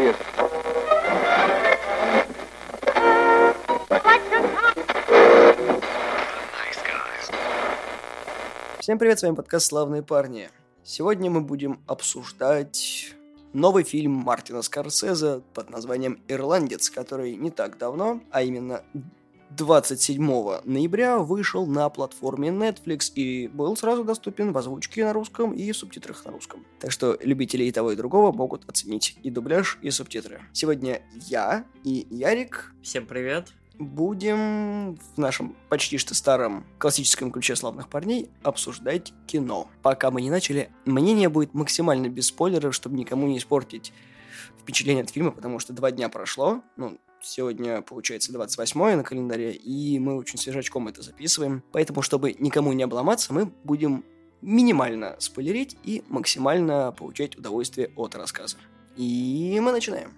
serious. 0.00 0.16
Всем 8.78 8.98
привет, 8.98 9.18
с 9.18 9.22
вами 9.22 9.34
подкаст 9.34 9.66
«Славные 9.66 10.02
парни». 10.02 10.48
Сегодня 10.82 11.30
мы 11.30 11.42
будем 11.42 11.80
обсуждать 11.86 13.14
новый 13.52 13.84
фильм 13.84 14.12
Мартина 14.12 14.62
Скорсезе 14.62 15.42
под 15.54 15.70
названием 15.70 16.20
«Ирландец», 16.28 16.90
который 16.90 17.36
не 17.36 17.50
так 17.50 17.78
давно, 17.78 18.20
а 18.30 18.42
именно 18.42 18.82
27 19.50 20.60
ноября 20.64 21.18
вышел 21.18 21.66
на 21.66 21.88
платформе 21.88 22.50
Netflix 22.50 23.12
и 23.14 23.48
был 23.48 23.76
сразу 23.76 24.04
доступен 24.04 24.52
в 24.52 24.58
озвучке 24.58 25.04
на 25.04 25.12
русском 25.12 25.52
и 25.52 25.72
в 25.72 25.76
субтитрах 25.76 26.24
на 26.24 26.30
русском. 26.30 26.64
Так 26.78 26.92
что 26.92 27.18
любители 27.20 27.64
и 27.64 27.72
того, 27.72 27.92
и 27.92 27.96
другого 27.96 28.32
могут 28.32 28.68
оценить 28.68 29.16
и 29.22 29.30
дубляж, 29.30 29.78
и 29.82 29.90
субтитры. 29.90 30.40
Сегодня 30.52 31.02
я 31.12 31.64
и 31.84 32.06
Ярик 32.10 32.72
Всем 32.82 33.06
привет. 33.06 33.52
будем 33.78 34.96
в 34.96 35.18
нашем 35.18 35.56
почти 35.68 35.98
что 35.98 36.14
старом 36.14 36.64
классическом 36.78 37.32
ключе 37.32 37.56
славных 37.56 37.88
парней 37.88 38.30
обсуждать 38.42 39.12
кино. 39.26 39.68
Пока 39.82 40.12
мы 40.12 40.22
не 40.22 40.30
начали, 40.30 40.70
мнение 40.84 41.28
будет 41.28 41.54
максимально 41.54 42.08
без 42.08 42.26
спойлеров, 42.26 42.74
чтобы 42.74 42.96
никому 42.96 43.26
не 43.26 43.38
испортить 43.38 43.92
впечатление 44.60 45.02
от 45.02 45.10
фильма, 45.10 45.32
потому 45.32 45.58
что 45.58 45.72
два 45.72 45.90
дня 45.90 46.08
прошло, 46.08 46.62
ну, 46.76 46.98
сегодня, 47.22 47.82
получается, 47.82 48.32
28 48.32 48.96
на 48.96 49.04
календаре, 49.04 49.52
и 49.52 49.98
мы 49.98 50.16
очень 50.16 50.38
свежачком 50.38 50.88
это 50.88 51.02
записываем. 51.02 51.62
Поэтому, 51.72 52.02
чтобы 52.02 52.34
никому 52.38 52.72
не 52.72 52.82
обломаться, 52.82 53.32
мы 53.32 53.46
будем 53.64 54.04
минимально 54.42 55.16
спойлерить 55.18 55.76
и 55.84 56.02
максимально 56.08 56.92
получать 56.92 57.36
удовольствие 57.36 57.90
от 57.96 58.14
рассказа. 58.14 58.56
И 58.96 59.58
мы 59.60 59.72
начинаем. 59.72 60.12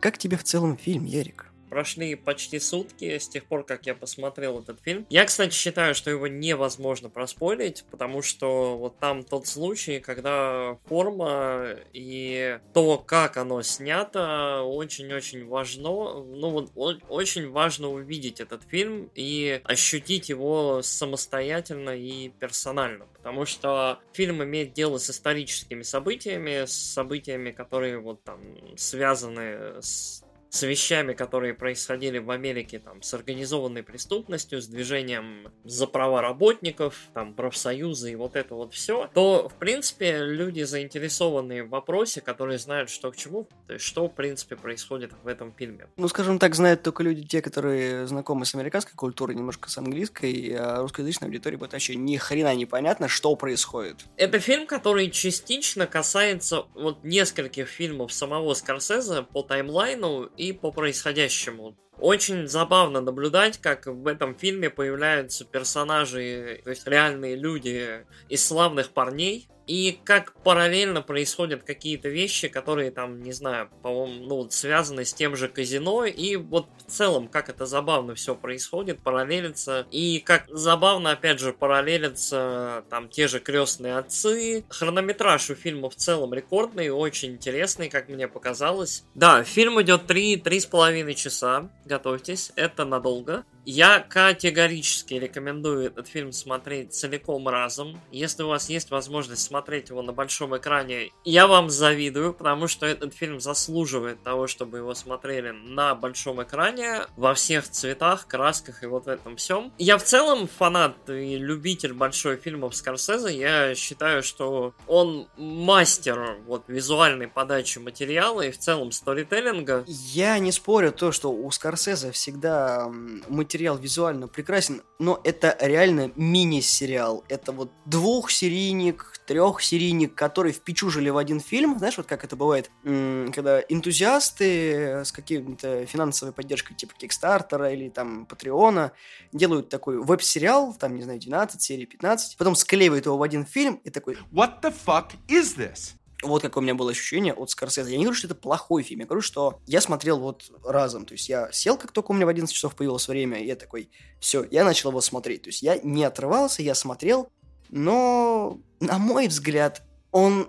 Как 0.00 0.18
тебе 0.18 0.36
в 0.36 0.44
целом 0.44 0.76
фильм, 0.76 1.04
Ярик? 1.04 1.47
Прошли 1.70 2.14
почти 2.14 2.58
сутки 2.58 3.18
с 3.18 3.28
тех 3.28 3.44
пор, 3.44 3.64
как 3.64 3.86
я 3.86 3.94
посмотрел 3.94 4.60
этот 4.60 4.80
фильм. 4.80 5.06
Я, 5.10 5.24
кстати, 5.24 5.54
считаю, 5.54 5.94
что 5.94 6.10
его 6.10 6.26
невозможно 6.26 7.08
проспойлить, 7.08 7.84
потому 7.90 8.22
что 8.22 8.76
вот 8.78 8.98
там 8.98 9.22
тот 9.22 9.46
случай, 9.46 10.00
когда 10.00 10.78
форма 10.86 11.76
и 11.92 12.58
то, 12.72 12.98
как 12.98 13.36
оно 13.36 13.62
снято, 13.62 14.62
очень-очень 14.62 15.46
важно. 15.46 15.78
Ну 15.78 16.50
вот 16.50 17.02
очень 17.08 17.50
важно 17.50 17.88
увидеть 17.88 18.40
этот 18.40 18.62
фильм 18.64 19.10
и 19.14 19.60
ощутить 19.64 20.28
его 20.28 20.80
самостоятельно 20.82 21.90
и 21.90 22.30
персонально. 22.30 23.06
Потому 23.14 23.44
что 23.44 24.00
фильм 24.12 24.42
имеет 24.42 24.72
дело 24.72 24.98
с 24.98 25.10
историческими 25.10 25.82
событиями, 25.82 26.64
с 26.64 26.72
событиями, 26.72 27.50
которые 27.50 27.98
вот 27.98 28.22
там 28.24 28.40
связаны 28.76 29.82
с 29.82 30.24
с 30.50 30.62
вещами, 30.62 31.12
которые 31.12 31.54
происходили 31.54 32.18
в 32.18 32.30
Америке, 32.30 32.78
там, 32.78 33.02
с 33.02 33.12
организованной 33.14 33.82
преступностью, 33.82 34.62
с 34.62 34.66
движением 34.66 35.52
за 35.64 35.86
права 35.86 36.22
работников, 36.22 36.96
там, 37.14 37.34
профсоюзы 37.34 38.12
и 38.12 38.16
вот 38.16 38.36
это 38.36 38.54
вот 38.54 38.72
все, 38.74 39.10
то, 39.14 39.48
в 39.48 39.54
принципе, 39.54 40.18
люди 40.18 40.62
заинтересованные 40.62 41.64
в 41.64 41.68
вопросе, 41.68 42.20
которые 42.20 42.58
знают, 42.58 42.90
что 42.90 43.10
к 43.10 43.16
чему, 43.16 43.46
то 43.66 43.74
есть, 43.74 43.84
что, 43.84 44.08
в 44.08 44.14
принципе, 44.14 44.56
происходит 44.56 45.12
в 45.22 45.26
этом 45.26 45.52
фильме. 45.52 45.88
Ну, 45.96 46.08
скажем 46.08 46.38
так, 46.38 46.54
знают 46.54 46.82
только 46.82 47.02
люди, 47.02 47.26
те, 47.26 47.42
которые 47.42 48.06
знакомы 48.06 48.46
с 48.46 48.54
американской 48.54 48.94
культурой, 48.94 49.36
немножко 49.36 49.68
с 49.68 49.76
английской, 49.78 50.54
а 50.58 50.80
русскоязычной 50.80 51.28
аудитории 51.28 51.56
будет 51.56 51.72
вообще 51.72 51.94
ни 51.96 52.16
хрена 52.16 52.54
непонятно, 52.54 53.08
что 53.08 53.36
происходит. 53.36 54.06
Это 54.16 54.38
фильм, 54.38 54.66
который 54.66 55.10
частично 55.10 55.86
касается 55.86 56.64
вот 56.74 57.04
нескольких 57.04 57.68
фильмов 57.68 58.12
самого 58.12 58.54
Скорсезе 58.54 59.22
по 59.22 59.42
таймлайну 59.42 60.30
и 60.38 60.52
по 60.52 60.72
происходящему. 60.72 61.76
Очень 61.98 62.46
забавно 62.46 63.00
наблюдать, 63.00 63.58
как 63.58 63.86
в 63.86 64.06
этом 64.06 64.36
фильме 64.36 64.70
появляются 64.70 65.44
персонажи, 65.44 66.60
то 66.62 66.70
есть 66.70 66.86
реальные 66.86 67.34
люди 67.34 68.06
из 68.28 68.46
славных 68.46 68.90
парней, 68.90 69.48
и 69.68 70.00
как 70.02 70.34
параллельно 70.42 71.02
происходят 71.02 71.62
какие-то 71.62 72.08
вещи, 72.08 72.48
которые 72.48 72.90
там, 72.90 73.22
не 73.22 73.32
знаю, 73.32 73.70
по-моему, 73.82 74.24
ну, 74.26 74.50
связаны 74.50 75.04
с 75.04 75.12
тем 75.12 75.36
же 75.36 75.48
казино, 75.48 76.06
и 76.06 76.36
вот 76.36 76.66
в 76.78 76.90
целом, 76.90 77.28
как 77.28 77.50
это 77.50 77.66
забавно 77.66 78.14
все 78.14 78.34
происходит, 78.34 79.00
параллелится, 79.00 79.86
и 79.90 80.20
как 80.20 80.46
забавно, 80.48 81.12
опять 81.12 81.38
же, 81.38 81.52
параллелятся 81.52 82.84
там 82.90 83.08
те 83.08 83.28
же 83.28 83.40
крестные 83.40 83.98
отцы. 83.98 84.64
Хронометраж 84.70 85.50
у 85.50 85.54
фильма 85.54 85.90
в 85.90 85.94
целом 85.94 86.32
рекордный, 86.32 86.90
очень 86.90 87.32
интересный, 87.32 87.90
как 87.90 88.08
мне 88.08 88.26
показалось. 88.26 89.04
Да, 89.14 89.44
фильм 89.44 89.80
идет 89.82 90.10
3-3,5 90.10 91.14
часа, 91.14 91.70
готовьтесь, 91.84 92.52
это 92.56 92.86
надолго. 92.86 93.44
Я 93.70 94.00
категорически 94.00 95.12
рекомендую 95.14 95.88
этот 95.88 96.08
фильм 96.08 96.32
смотреть 96.32 96.94
целиком 96.94 97.46
разом. 97.48 98.00
Если 98.10 98.42
у 98.42 98.48
вас 98.48 98.70
есть 98.70 98.90
возможность 98.90 99.42
смотреть 99.42 99.57
его 99.66 100.02
на 100.02 100.12
большом 100.12 100.56
экране, 100.56 101.12
я 101.24 101.46
вам 101.46 101.70
завидую, 101.70 102.32
потому 102.32 102.68
что 102.68 102.86
этот 102.86 103.14
фильм 103.14 103.40
заслуживает 103.40 104.22
того, 104.22 104.46
чтобы 104.46 104.78
его 104.78 104.94
смотрели 104.94 105.50
на 105.50 105.94
большом 105.94 106.42
экране, 106.42 107.06
во 107.16 107.34
всех 107.34 107.68
цветах, 107.68 108.26
красках 108.26 108.82
и 108.82 108.86
вот 108.86 109.06
в 109.06 109.08
этом 109.08 109.36
всем. 109.36 109.72
Я 109.78 109.98
в 109.98 110.04
целом 110.04 110.48
фанат 110.48 110.96
и 111.08 111.36
любитель 111.36 111.92
большой 111.92 112.36
фильмов 112.36 112.74
Скорсезе. 112.74 113.36
Я 113.36 113.74
считаю, 113.74 114.22
что 114.22 114.74
он 114.86 115.28
мастер 115.36 116.38
вот 116.46 116.64
визуальной 116.68 117.28
подачи 117.28 117.78
материала 117.78 118.42
и 118.42 118.50
в 118.50 118.58
целом 118.58 118.92
сторителлинга. 118.92 119.84
Я 119.86 120.38
не 120.38 120.52
спорю 120.52 120.92
то, 120.92 121.12
что 121.12 121.30
у 121.32 121.50
Скорсезе 121.50 122.12
всегда 122.12 122.88
материал 123.28 123.76
визуально 123.76 124.28
прекрасен, 124.28 124.82
но 124.98 125.20
это 125.24 125.56
реально 125.60 126.12
мини-сериал. 126.16 127.24
Это 127.28 127.52
вот 127.52 127.70
двухсерийник, 127.86 129.17
трехсерийник, 129.28 130.14
который 130.14 130.52
впечужили 130.52 131.10
в 131.10 131.18
один 131.18 131.38
фильм. 131.38 131.78
Знаешь, 131.78 131.98
вот 131.98 132.06
как 132.06 132.24
это 132.24 132.34
бывает, 132.34 132.70
когда 132.82 133.60
энтузиасты 133.60 135.04
с 135.04 135.12
каким-то 135.12 135.84
финансовой 135.84 136.32
поддержкой 136.32 136.74
типа 136.74 136.94
Кикстартера 136.96 137.70
или 137.70 137.90
там 137.90 138.24
Патреона 138.24 138.92
делают 139.32 139.68
такой 139.68 139.98
веб-сериал, 139.98 140.74
там, 140.74 140.96
не 140.96 141.02
знаю, 141.02 141.20
12 141.20 141.60
серий, 141.60 141.84
15, 141.84 142.38
потом 142.38 142.56
склеивают 142.56 143.04
его 143.04 143.18
в 143.18 143.22
один 143.22 143.44
фильм 143.44 143.74
и 143.84 143.90
такой, 143.90 144.16
What 144.32 144.62
the 144.62 144.74
fuck 144.86 145.10
is 145.28 145.58
this? 145.58 145.98
вот 146.22 146.42
какое 146.42 146.62
у 146.62 146.64
меня 146.64 146.74
было 146.74 146.90
ощущение 146.90 147.32
от 147.32 147.50
Скорсезе. 147.50 147.92
Я 147.92 147.98
не 147.98 148.04
говорю, 148.04 148.18
что 148.18 148.26
это 148.26 148.34
плохой 148.34 148.82
фильм, 148.82 149.00
я 149.00 149.06
говорю, 149.06 149.22
что 149.22 149.60
я 149.66 149.80
смотрел 149.80 150.18
вот 150.18 150.50
разом. 150.64 151.06
То 151.06 151.12
есть 151.12 151.28
я 151.28 151.50
сел, 151.52 151.76
как 151.76 151.92
только 151.92 152.10
у 152.10 152.14
меня 152.14 152.26
в 152.26 152.28
11 152.28 152.52
часов 152.52 152.74
появилось 152.74 153.06
время, 153.06 153.40
и 153.40 153.46
я 153.46 153.56
такой, 153.56 153.90
все, 154.18 154.44
я 154.50 154.64
начал 154.64 154.90
его 154.90 155.00
смотреть. 155.00 155.42
То 155.42 155.50
есть 155.50 155.62
я 155.62 155.78
не 155.78 156.04
отрывался, 156.04 156.62
я 156.62 156.74
смотрел, 156.74 157.30
но, 157.70 158.58
на 158.80 158.98
мой 158.98 159.28
взгляд, 159.28 159.82
он 160.10 160.48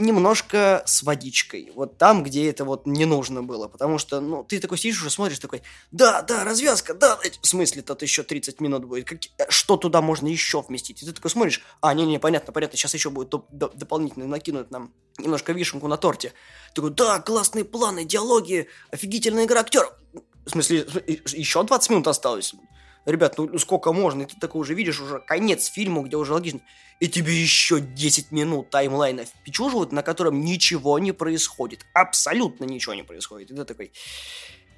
немножко 0.00 0.82
с 0.86 1.02
водичкой. 1.02 1.70
Вот 1.74 1.98
там, 1.98 2.22
где 2.22 2.48
это 2.48 2.64
вот 2.64 2.86
не 2.86 3.04
нужно 3.04 3.42
было. 3.42 3.68
Потому 3.68 3.98
что, 3.98 4.20
ну, 4.20 4.42
ты 4.42 4.58
такой 4.58 4.78
сидишь 4.78 5.00
уже 5.00 5.10
смотришь, 5.10 5.38
такой, 5.38 5.62
да, 5.92 6.22
да, 6.22 6.42
развязка, 6.42 6.94
да, 6.94 7.18
в 7.40 7.46
смысле, 7.46 7.82
тут 7.82 8.02
еще 8.02 8.22
30 8.22 8.60
минут 8.60 8.86
будет. 8.86 9.06
Как- 9.06 9.20
э, 9.38 9.50
что 9.50 9.76
туда 9.76 10.00
можно 10.00 10.26
еще 10.26 10.62
вместить? 10.62 11.02
И 11.02 11.06
ты 11.06 11.12
такой 11.12 11.30
смотришь, 11.30 11.62
а, 11.80 11.92
не-не, 11.94 12.18
понятно, 12.18 12.52
понятно, 12.52 12.76
сейчас 12.78 12.94
еще 12.94 13.10
будет 13.10 13.32
доп- 13.32 13.50
доп- 13.52 13.76
дополнительно 13.76 14.26
накинуть 14.26 14.70
нам 14.70 14.92
немножко 15.18 15.52
вишенку 15.52 15.86
на 15.86 15.96
торте. 15.98 16.32
Такой, 16.74 16.90
да, 16.90 17.20
классные 17.20 17.64
планы, 17.64 18.04
диалоги, 18.04 18.68
офигительная 18.90 19.44
игра 19.44 19.60
актеров. 19.60 19.92
В 20.46 20.50
смысле, 20.50 20.86
еще 21.06 21.62
20 21.62 21.90
минут 21.90 22.08
осталось. 22.08 22.54
Ребят, 23.06 23.38
ну 23.38 23.58
сколько 23.58 23.92
можно? 23.92 24.22
И 24.22 24.26
ты 24.26 24.36
такой 24.38 24.60
уже 24.60 24.74
видишь 24.74 25.00
уже 25.00 25.20
конец 25.20 25.66
фильма, 25.66 26.02
где 26.02 26.16
уже 26.16 26.32
логично. 26.32 26.60
И 27.00 27.08
тебе 27.08 27.32
еще 27.32 27.80
10 27.80 28.30
минут 28.30 28.68
таймлайна 28.68 29.24
впечуживают, 29.24 29.90
на 29.90 30.02
котором 30.02 30.42
ничего 30.42 30.98
не 30.98 31.12
происходит. 31.12 31.86
Абсолютно 31.94 32.64
ничего 32.64 32.94
не 32.94 33.02
происходит. 33.02 33.50
И 33.50 33.54
ты 33.54 33.64
такой, 33.64 33.92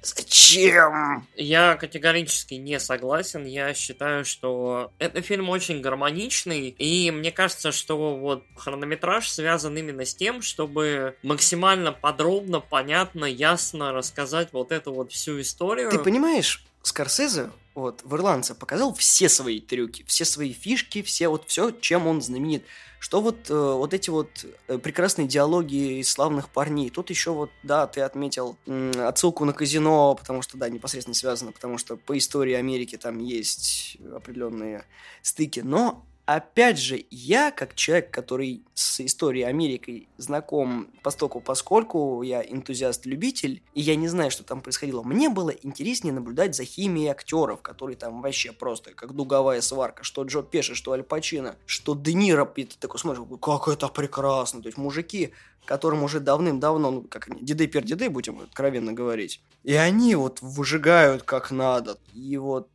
зачем? 0.01 1.27
Я 1.35 1.75
категорически 1.75 2.53
не 2.53 2.79
согласен. 2.79 3.45
Я 3.45 3.73
считаю, 3.73 4.23
что 4.23 4.93
этот 4.99 5.25
фильм 5.25 5.49
очень 5.49 5.81
гармоничный. 5.81 6.69
И 6.69 7.11
мне 7.11 7.31
кажется, 7.31 7.73
что 7.73 8.15
вот 8.15 8.45
хронометраж 8.55 9.27
связан 9.29 9.77
именно 9.77 10.05
с 10.05 10.15
тем, 10.15 10.41
чтобы 10.41 11.17
максимально 11.23 11.91
подробно, 11.91 12.61
понятно, 12.61 13.25
ясно 13.25 13.91
рассказать 13.91 14.53
вот 14.53 14.71
эту 14.71 14.93
вот 14.93 15.11
всю 15.11 15.41
историю. 15.41 15.91
Ты 15.91 15.99
понимаешь, 15.99 16.63
Скорсезе, 16.83 17.51
вот, 17.75 18.01
в 18.03 18.15
«Ирландце» 18.15 18.55
показал 18.55 18.93
все 18.93 19.29
свои 19.29 19.59
трюки, 19.59 20.03
все 20.07 20.25
свои 20.25 20.53
фишки, 20.53 21.01
все 21.01 21.27
вот 21.27 21.45
все, 21.47 21.71
чем 21.71 22.07
он 22.07 22.21
знаменит. 22.21 22.63
Что 22.99 23.19
вот, 23.19 23.49
э, 23.49 23.53
вот 23.53 23.93
эти 23.93 24.09
вот 24.09 24.45
э, 24.67 24.77
прекрасные 24.77 25.27
диалоги 25.27 25.99
из 25.99 26.09
славных 26.09 26.49
парней. 26.49 26.89
Тут 26.89 27.09
еще 27.09 27.31
вот, 27.31 27.51
да, 27.61 27.85
ты 27.85 28.01
отметил 28.01 28.55
м, 28.65 28.91
отсылку 28.97 29.43
на 29.43 29.51
казино, 29.53 30.15
потому 30.15 30.41
что, 30.41 30.57
да, 30.57 30.69
непосредственно 30.69 31.15
связано, 31.15 31.51
потому 31.51 31.77
что 31.77 31.97
по 31.97 32.17
истории 32.17 32.53
Америки 32.53 32.97
там 32.97 33.19
есть 33.19 33.97
определенные 34.15 34.85
стыки. 35.21 35.59
Но 35.59 36.05
опять 36.25 36.79
же, 36.79 37.03
я, 37.09 37.51
как 37.51 37.75
человек, 37.75 38.11
который 38.11 38.63
с 38.73 39.01
историей 39.01 39.43
Америки 39.43 40.07
знаком 40.17 40.87
постоку, 41.03 41.41
поскольку 41.41 42.21
я 42.21 42.41
энтузиаст-любитель, 42.41 43.61
и 43.73 43.81
я 43.81 43.95
не 43.95 44.07
знаю, 44.07 44.31
что 44.31 44.43
там 44.43 44.61
происходило, 44.61 45.03
мне 45.03 45.29
было 45.29 45.49
интереснее 45.49 46.13
наблюдать 46.13 46.55
за 46.55 46.63
химией 46.63 47.09
актеров, 47.09 47.61
которые 47.61 47.97
там 47.97 48.21
вообще 48.21 48.51
просто 48.51 48.93
как 48.93 49.13
дуговая 49.13 49.61
сварка, 49.61 50.03
что 50.03 50.23
Джо 50.23 50.41
Пеши, 50.41 50.75
что 50.75 50.93
Аль 50.93 51.03
Пачино, 51.03 51.55
что 51.65 51.95
Де 51.95 52.13
Ниро, 52.13 52.51
и 52.55 52.63
ты 52.63 52.75
такой 52.79 52.99
смотришь, 52.99 53.23
как 53.41 53.67
это 53.67 53.87
прекрасно, 53.89 54.61
то 54.61 54.67
есть 54.67 54.77
мужики, 54.77 55.33
которым 55.65 56.03
уже 56.03 56.19
давным-давно, 56.19 56.91
ну, 56.91 57.01
как 57.03 57.29
они, 57.29 57.41
деды 57.41 57.67
пер 57.67 57.83
деды, 57.83 58.09
будем 58.09 58.39
откровенно 58.39 58.93
говорить, 58.93 59.41
и 59.63 59.73
они 59.73 60.15
вот 60.15 60.39
выжигают 60.41 61.23
как 61.23 61.51
надо, 61.51 61.97
и 62.13 62.37
вот 62.37 62.69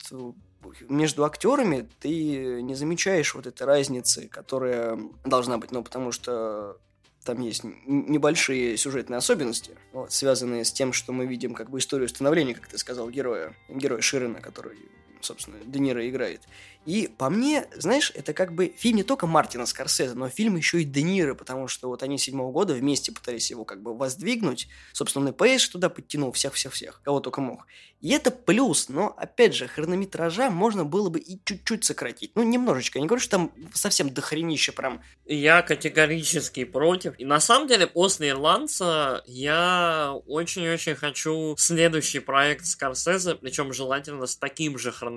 между 0.88 1.24
актерами 1.24 1.88
ты 2.00 2.62
не 2.62 2.74
замечаешь 2.74 3.34
вот 3.34 3.46
этой 3.46 3.64
разницы, 3.64 4.28
которая 4.28 4.98
должна 5.24 5.58
быть, 5.58 5.70
ну, 5.70 5.82
потому 5.82 6.12
что 6.12 6.78
там 7.24 7.40
есть 7.40 7.62
небольшие 7.64 8.76
сюжетные 8.76 9.18
особенности, 9.18 9.76
вот, 9.92 10.12
связанные 10.12 10.64
с 10.64 10.72
тем, 10.72 10.92
что 10.92 11.12
мы 11.12 11.26
видим 11.26 11.54
как 11.54 11.68
бы 11.70 11.78
историю 11.78 12.08
становления, 12.08 12.54
как 12.54 12.68
ты 12.68 12.78
сказал, 12.78 13.10
героя, 13.10 13.54
героя 13.68 14.00
Ширина, 14.00 14.40
который, 14.40 14.78
собственно, 15.24 15.58
Де 15.64 15.78
Ниро 15.78 16.08
играет. 16.08 16.42
И 16.86 17.06
по 17.06 17.28
мне, 17.28 17.66
знаешь, 17.76 18.12
это 18.14 18.32
как 18.32 18.54
бы 18.54 18.72
фильм 18.76 18.96
не 18.96 19.02
только 19.02 19.26
Мартина 19.26 19.66
Скорсезе, 19.66 20.14
но 20.14 20.30
фильм 20.30 20.56
еще 20.56 20.80
и 20.80 20.84
Де 20.84 21.02
Ниро, 21.02 21.34
потому 21.34 21.68
что 21.68 21.88
вот 21.88 22.02
они 22.02 22.16
седьмого 22.16 22.50
года 22.50 22.72
вместе 22.72 23.12
пытались 23.12 23.50
его 23.50 23.64
как 23.64 23.82
бы 23.82 23.94
воздвигнуть. 23.94 24.68
Собственно, 24.92 25.26
он 25.26 25.32
и 25.32 25.36
Пейдж 25.36 25.68
туда 25.68 25.90
подтянул 25.90 26.32
всех-всех-всех, 26.32 27.02
кого 27.02 27.20
только 27.20 27.40
мог. 27.42 27.66
И 28.00 28.10
это 28.10 28.30
плюс, 28.30 28.88
но, 28.88 29.08
опять 29.18 29.54
же, 29.54 29.66
хронометража 29.66 30.50
можно 30.50 30.84
было 30.84 31.10
бы 31.10 31.18
и 31.18 31.40
чуть-чуть 31.44 31.84
сократить. 31.84 32.30
Ну, 32.36 32.44
немножечко. 32.44 32.98
Я 32.98 33.02
не 33.02 33.08
говорю, 33.08 33.20
что 33.20 33.32
там 33.32 33.52
совсем 33.74 34.08
дохренище 34.08 34.70
прям. 34.70 35.02
Я 35.26 35.62
категорически 35.62 36.64
против. 36.64 37.18
И 37.18 37.24
на 37.24 37.40
самом 37.40 37.66
деле, 37.66 37.88
после 37.88 38.30
«Ирландца» 38.30 39.22
я 39.26 40.14
очень-очень 40.26 40.94
хочу 40.94 41.56
следующий 41.58 42.20
проект 42.20 42.66
Скорсезе, 42.66 43.34
причем 43.34 43.72
желательно 43.72 44.26
с 44.26 44.36
таким 44.36 44.78
же 44.78 44.92
хронометражем, 44.92 45.07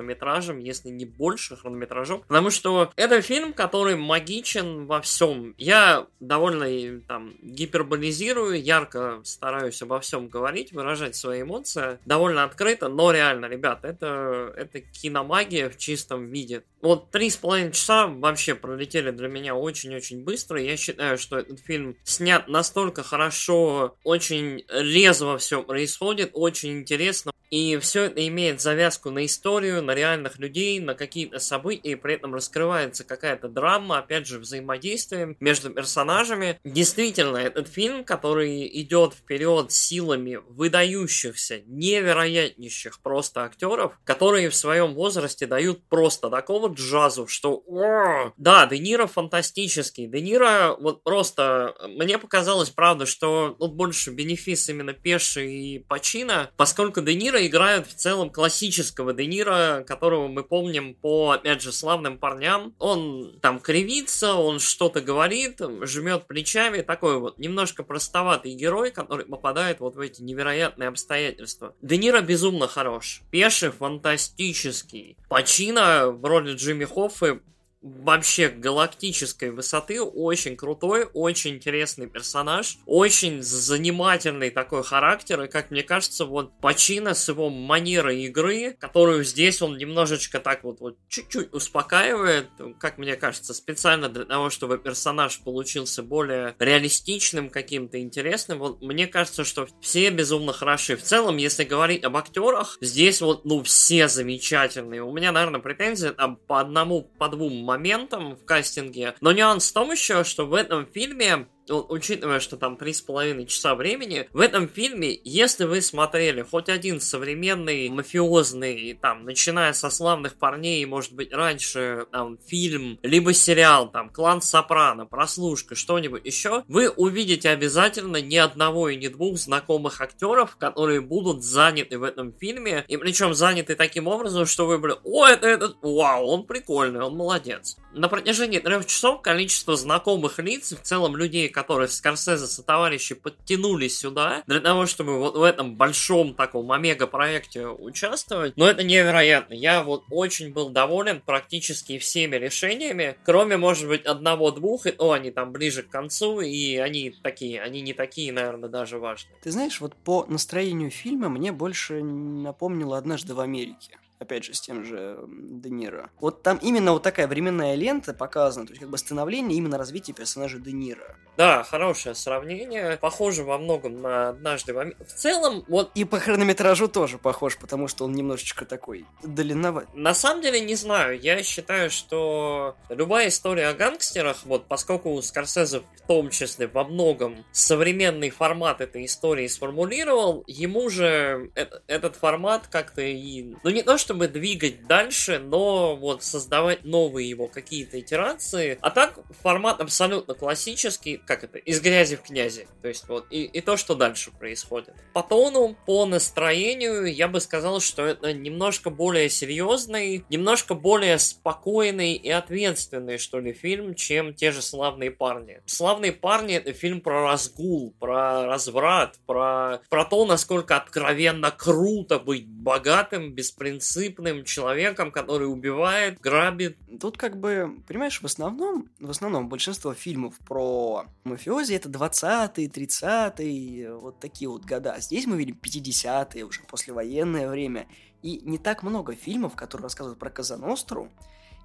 если 0.59 0.89
не 0.89 1.05
больше 1.05 1.55
хронометражом. 1.55 2.21
Потому 2.27 2.49
что 2.49 2.91
это 2.95 3.21
фильм, 3.21 3.53
который 3.53 3.95
магичен 3.95 4.85
во 4.85 5.01
всем. 5.01 5.55
Я 5.57 6.05
довольно 6.19 7.01
там 7.07 7.33
гиперболизирую, 7.41 8.61
ярко 8.61 9.21
стараюсь 9.23 9.81
обо 9.81 9.99
всем 9.99 10.27
говорить, 10.27 10.71
выражать 10.71 11.15
свои 11.15 11.41
эмоции. 11.41 11.99
Довольно 12.05 12.43
открыто 12.43 12.89
но 12.91 13.11
реально, 13.11 13.45
ребят, 13.45 13.83
это, 13.83 14.53
это 14.55 14.81
киномагия 14.81 15.69
в 15.69 15.77
чистом 15.77 16.27
виде. 16.27 16.63
Вот 16.81 17.11
три 17.11 17.29
с 17.29 17.37
половиной 17.37 17.71
часа 17.71 18.07
вообще 18.07 18.55
пролетели 18.55 19.11
для 19.11 19.27
меня 19.27 19.55
очень-очень 19.55 20.23
быстро. 20.23 20.61
Я 20.61 20.77
считаю, 20.77 21.17
что 21.17 21.37
этот 21.37 21.59
фильм 21.59 21.95
снят 22.03 22.47
настолько 22.47 23.03
хорошо, 23.03 23.95
очень 24.03 24.65
резво 24.69 25.37
все 25.37 25.63
происходит, 25.63 26.31
очень 26.33 26.79
интересно. 26.79 27.31
И 27.51 27.77
все 27.79 28.05
это 28.05 28.25
имеет 28.27 28.61
завязку 28.61 29.09
на 29.09 29.25
историю, 29.25 29.80
на 29.81 29.95
реальных 29.95 30.39
людей, 30.39 30.79
на 30.79 30.95
какие-то 30.95 31.39
события, 31.39 31.91
и 31.91 31.95
при 31.95 32.15
этом 32.15 32.33
раскрывается 32.33 33.03
какая-то 33.03 33.47
драма, 33.49 33.99
опять 33.99 34.27
же, 34.27 34.39
взаимодействие 34.39 35.35
между 35.39 35.69
персонажами. 35.69 36.59
Действительно, 36.63 37.37
этот 37.37 37.67
фильм, 37.67 38.03
который 38.03 38.67
идет 38.81 39.13
вперед 39.13 39.71
силами 39.71 40.39
выдающихся, 40.47 41.61
невероятнейших 41.65 43.01
просто 43.01 43.43
актеров, 43.43 43.97
которые 44.03 44.49
в 44.49 44.55
своем 44.55 44.93
возрасте 44.93 45.45
дают 45.47 45.83
просто 45.87 46.29
такого 46.29 46.73
джазу, 46.73 47.27
что 47.27 47.63
о, 47.67 48.33
да, 48.37 48.65
Де 48.65 48.79
Ниро 48.79 49.07
фантастический. 49.07 50.07
Де 50.07 50.21
Ниро 50.21 50.75
вот 50.79 51.03
просто, 51.03 51.75
мне 51.87 52.17
показалось, 52.17 52.69
правда, 52.69 53.05
что 53.05 53.55
вот 53.59 53.71
больше 53.73 54.11
бенефис 54.11 54.69
именно 54.69 54.93
Пеши 54.93 55.47
и 55.47 55.79
Пачина, 55.79 56.51
поскольку 56.57 57.01
Де 57.01 57.15
Ниро 57.15 57.45
играют 57.45 57.87
в 57.87 57.95
целом 57.95 58.29
классического 58.29 59.13
Де 59.13 59.25
Ниро, 59.25 59.70
которого 59.85 60.27
мы 60.27 60.43
помним 60.43 60.93
по, 60.95 61.31
опять 61.31 61.61
же, 61.61 61.71
славным 61.71 62.17
парням. 62.17 62.75
Он 62.79 63.39
там 63.41 63.59
кривится, 63.59 64.33
он 64.35 64.59
что-то 64.59 65.01
говорит, 65.01 65.61
жмет 65.81 66.27
плечами, 66.27 66.81
такой 66.81 67.19
вот 67.19 67.39
немножко 67.39 67.83
простоватый 67.83 68.53
герой, 68.53 68.91
который 68.91 69.25
попадает 69.25 69.79
вот 69.79 69.95
в 69.95 69.99
эти 69.99 70.21
невероятные 70.21 70.89
обстоятельства. 70.89 71.75
Де 71.81 71.97
Ниро 71.97 72.21
безумно 72.21 72.67
хорош. 72.67 73.21
Пеши 73.31 73.71
фантастический. 73.71 75.17
Пачина 75.29 76.11
в 76.11 76.23
роли 76.25 76.53
Джимми 76.53 76.85
Хоффы 76.85 77.41
вообще 77.81 78.49
галактической 78.49 79.51
высоты, 79.51 80.01
очень 80.01 80.55
крутой, 80.55 81.07
очень 81.13 81.55
интересный 81.55 82.07
персонаж, 82.07 82.77
очень 82.85 83.41
занимательный 83.41 84.51
такой 84.51 84.83
характер, 84.83 85.43
и, 85.43 85.47
как 85.47 85.71
мне 85.71 85.83
кажется, 85.83 86.25
вот 86.25 86.51
Пачино 86.59 87.13
с 87.13 87.27
его 87.27 87.49
манерой 87.49 88.23
игры, 88.23 88.75
которую 88.79 89.23
здесь 89.23 89.61
он 89.61 89.77
немножечко 89.77 90.39
так 90.39 90.63
вот, 90.63 90.79
вот 90.79 90.97
чуть-чуть 91.07 91.53
успокаивает, 91.53 92.49
как 92.79 92.97
мне 92.97 93.15
кажется, 93.15 93.53
специально 93.53 94.09
для 94.09 94.25
того, 94.25 94.49
чтобы 94.49 94.77
персонаж 94.77 95.39
получился 95.39 96.03
более 96.03 96.55
реалистичным, 96.59 97.49
каким-то 97.49 97.99
интересным, 97.99 98.59
вот 98.59 98.81
мне 98.81 99.07
кажется, 99.07 99.43
что 99.43 99.67
все 99.81 100.09
безумно 100.09 100.53
хороши. 100.53 100.95
В 100.95 101.01
целом, 101.03 101.37
если 101.37 101.63
говорить 101.63 102.03
об 102.03 102.15
актерах, 102.17 102.77
здесь 102.81 103.21
вот, 103.21 103.45
ну, 103.45 103.63
все 103.63 104.07
замечательные. 104.07 105.03
У 105.03 105.11
меня, 105.11 105.31
наверное, 105.31 105.61
претензии 105.61 106.09
там 106.09 106.35
по 106.35 106.59
одному, 106.59 107.03
по 107.17 107.27
двум 107.27 107.70
моментом 107.71 108.35
в 108.35 108.43
кастинге. 108.43 109.15
Но 109.21 109.31
нюанс 109.31 109.69
в 109.69 109.73
том 109.73 109.91
еще, 109.91 110.25
что 110.25 110.45
в 110.45 110.53
этом 110.53 110.85
фильме 110.85 111.47
учитывая, 111.69 112.39
что 112.39 112.57
там 112.57 112.77
три 112.77 112.93
с 112.93 113.01
половиной 113.01 113.45
часа 113.45 113.75
времени, 113.75 114.27
в 114.33 114.39
этом 114.39 114.67
фильме, 114.67 115.19
если 115.23 115.65
вы 115.65 115.81
смотрели 115.81 116.41
хоть 116.41 116.69
один 116.69 116.99
современный 116.99 117.89
мафиозный, 117.89 118.97
там, 119.01 119.25
начиная 119.25 119.73
со 119.73 119.89
славных 119.89 120.35
парней, 120.35 120.83
может 120.85 121.13
быть, 121.13 121.33
раньше, 121.33 122.05
там, 122.11 122.37
фильм, 122.45 122.99
либо 123.03 123.33
сериал, 123.33 123.89
там, 123.91 124.09
Клан 124.09 124.41
Сопрано, 124.41 125.05
Прослушка, 125.05 125.75
что-нибудь 125.75 126.25
еще, 126.25 126.63
вы 126.67 126.89
увидите 126.89 127.49
обязательно 127.49 128.21
ни 128.21 128.37
одного 128.37 128.89
и 128.89 128.95
ни 128.95 129.07
двух 129.07 129.37
знакомых 129.37 130.01
актеров, 130.01 130.55
которые 130.57 131.01
будут 131.01 131.43
заняты 131.43 131.97
в 131.97 132.03
этом 132.03 132.33
фильме, 132.33 132.85
и 132.87 132.97
причем 132.97 133.33
заняты 133.33 133.75
таким 133.75 134.07
образом, 134.07 134.45
что 134.45 134.65
вы, 134.65 134.77
блин, 134.77 134.97
о, 135.03 135.27
это 135.27 135.47
этот, 135.47 135.77
вау, 135.81 136.25
он 136.25 136.45
прикольный, 136.45 137.01
он 137.01 137.15
молодец. 137.15 137.77
На 137.93 138.07
протяжении 138.07 138.59
трех 138.59 138.85
часов 138.85 139.21
количество 139.21 139.75
знакомых 139.75 140.39
лиц, 140.39 140.71
в 140.71 140.81
целом 140.81 141.17
людей, 141.17 141.49
которые 141.49 141.89
Скорсезе 141.89 142.47
со 142.47 142.63
товарищи 142.63 143.15
подтянулись 143.15 143.99
сюда, 143.99 144.43
для 144.47 144.61
того, 144.61 144.85
чтобы 144.85 145.19
вот 145.19 145.35
в 145.35 145.43
этом 145.43 145.75
большом 145.75 146.33
таком 146.33 146.71
омега-проекте 146.71 147.67
участвовать, 147.67 148.55
но 148.55 148.69
это 148.69 148.83
невероятно. 148.83 149.53
Я 149.53 149.83
вот 149.83 150.05
очень 150.09 150.53
был 150.53 150.69
доволен 150.69 151.21
практически 151.21 151.97
всеми 151.97 152.37
решениями, 152.37 153.17
кроме, 153.25 153.57
может 153.57 153.89
быть, 153.89 154.05
одного-двух, 154.05 154.85
и 154.85 154.91
то 154.91 155.11
они 155.11 155.31
там 155.31 155.51
ближе 155.51 155.83
к 155.83 155.89
концу, 155.89 156.39
и 156.39 156.77
они 156.77 157.13
такие, 157.21 157.61
они 157.61 157.81
не 157.81 157.93
такие, 157.93 158.31
наверное, 158.31 158.69
даже 158.69 158.99
важные. 158.99 159.35
Ты 159.43 159.51
знаешь, 159.51 159.81
вот 159.81 159.95
по 159.95 160.25
настроению 160.29 160.91
фильма 160.91 161.27
мне 161.27 161.51
больше 161.51 162.01
напомнило 162.01 162.97
«Однажды 162.97 163.33
в 163.33 163.41
Америке» 163.41 163.97
опять 164.21 164.45
же, 164.45 164.53
с 164.53 164.61
тем 164.61 164.85
же 164.85 165.17
Де 165.27 165.69
Ниро. 165.69 166.11
Вот 166.19 166.43
там 166.43 166.59
именно 166.61 166.93
вот 166.93 167.03
такая 167.03 167.27
временная 167.27 167.75
лента 167.75 168.13
показана, 168.13 168.67
то 168.67 168.71
есть 168.71 168.81
как 168.81 168.89
бы 168.89 168.97
становление 168.97 169.57
именно 169.57 169.77
развития 169.77 170.13
персонажа 170.13 170.59
Де 170.59 170.71
Ниро. 170.71 171.17
Да, 171.37 171.63
хорошее 171.63 172.13
сравнение. 172.13 172.97
Похоже 172.97 173.43
во 173.43 173.57
многом 173.57 174.01
на 174.01 174.29
«Однажды 174.29 174.73
в 174.73 174.79
Америке». 174.79 175.03
В 175.05 175.13
целом, 175.13 175.65
вот... 175.67 175.91
И 175.95 176.05
по 176.05 176.19
хронометражу 176.19 176.87
тоже 176.87 177.17
похож, 177.17 177.57
потому 177.57 177.87
что 177.87 178.05
он 178.05 178.13
немножечко 178.13 178.65
такой 178.65 179.05
длинноват. 179.23 179.87
На 179.95 180.13
самом 180.13 180.41
деле, 180.41 180.59
не 180.59 180.75
знаю. 180.75 181.19
Я 181.19 181.41
считаю, 181.41 181.89
что 181.89 182.75
любая 182.89 183.29
история 183.29 183.69
о 183.69 183.73
гангстерах, 183.73 184.45
вот 184.45 184.67
поскольку 184.67 185.19
Скорсезе 185.21 185.79
в 185.79 186.07
том 186.07 186.29
числе 186.29 186.67
во 186.67 186.83
многом 186.83 187.43
современный 187.51 188.29
формат 188.29 188.81
этой 188.81 189.05
истории 189.05 189.47
сформулировал, 189.47 190.43
ему 190.47 190.89
же 190.89 191.51
этот 191.87 192.17
формат 192.17 192.67
как-то 192.67 193.01
и... 193.01 193.55
Ну, 193.63 193.69
не 193.69 193.81
то, 193.81 193.97
что 193.97 194.10
чтобы 194.11 194.27
двигать 194.27 194.87
дальше, 194.87 195.39
но 195.39 195.95
вот 195.95 196.21
создавать 196.21 196.83
новые 196.83 197.29
его 197.29 197.47
какие-то 197.47 197.97
итерации. 197.97 198.77
А 198.81 198.89
так 198.89 199.17
формат 199.41 199.79
абсолютно 199.79 200.33
классический, 200.33 201.15
как 201.15 201.45
это, 201.45 201.59
из 201.59 201.79
грязи 201.79 202.17
в 202.17 202.23
князи. 202.23 202.67
То 202.81 202.89
есть 202.89 203.07
вот 203.07 203.25
и, 203.29 203.45
и 203.45 203.61
то, 203.61 203.77
что 203.77 203.95
дальше 203.95 204.31
происходит. 204.31 204.93
По 205.13 205.23
тону, 205.23 205.77
по 205.85 206.05
настроению, 206.05 207.05
я 207.05 207.29
бы 207.29 207.39
сказал, 207.39 207.79
что 207.79 208.05
это 208.05 208.33
немножко 208.33 208.89
более 208.89 209.29
серьезный, 209.29 210.25
немножко 210.29 210.73
более 210.73 211.17
спокойный 211.17 212.15
и 212.15 212.29
ответственный, 212.29 213.17
что 213.17 213.39
ли, 213.39 213.53
фильм, 213.53 213.95
чем 213.95 214.33
те 214.33 214.51
же 214.51 214.61
«Славные 214.61 215.11
парни». 215.11 215.61
«Славные 215.65 216.11
парни»— 216.11 216.55
это 216.55 216.73
фильм 216.73 216.99
про 216.99 217.23
разгул, 217.23 217.93
про 217.97 218.45
разврат, 218.45 219.15
про, 219.25 219.79
про 219.89 220.03
то, 220.03 220.25
насколько 220.25 220.75
откровенно 220.75 221.49
круто 221.49 222.19
быть 222.19 222.45
богатым, 222.45 223.31
без 223.31 223.51
принципов 223.51 224.00
беспринципным 224.09 224.43
человеком, 224.45 225.11
который 225.11 225.45
убивает, 225.45 226.19
грабит. 226.19 226.77
Тут 226.99 227.17
как 227.17 227.37
бы, 227.37 227.81
понимаешь, 227.87 228.21
в 228.21 228.25
основном, 228.25 228.89
в 228.99 229.09
основном 229.09 229.49
большинство 229.49 229.93
фильмов 229.93 230.35
про 230.47 231.05
мафиози 231.23 231.73
это 231.73 231.89
20-е, 231.89 232.67
30-е, 232.67 233.95
вот 233.95 234.19
такие 234.19 234.49
вот 234.49 234.65
года. 234.65 234.95
Здесь 234.99 235.27
мы 235.27 235.37
видим 235.37 235.57
50-е, 235.61 236.43
уже 236.43 236.61
послевоенное 236.63 237.49
время. 237.49 237.87
И 238.21 238.41
не 238.43 238.57
так 238.57 238.83
много 238.83 239.15
фильмов, 239.15 239.55
которые 239.55 239.83
рассказывают 239.83 240.19
про 240.19 240.29
Казаностру, 240.29 241.09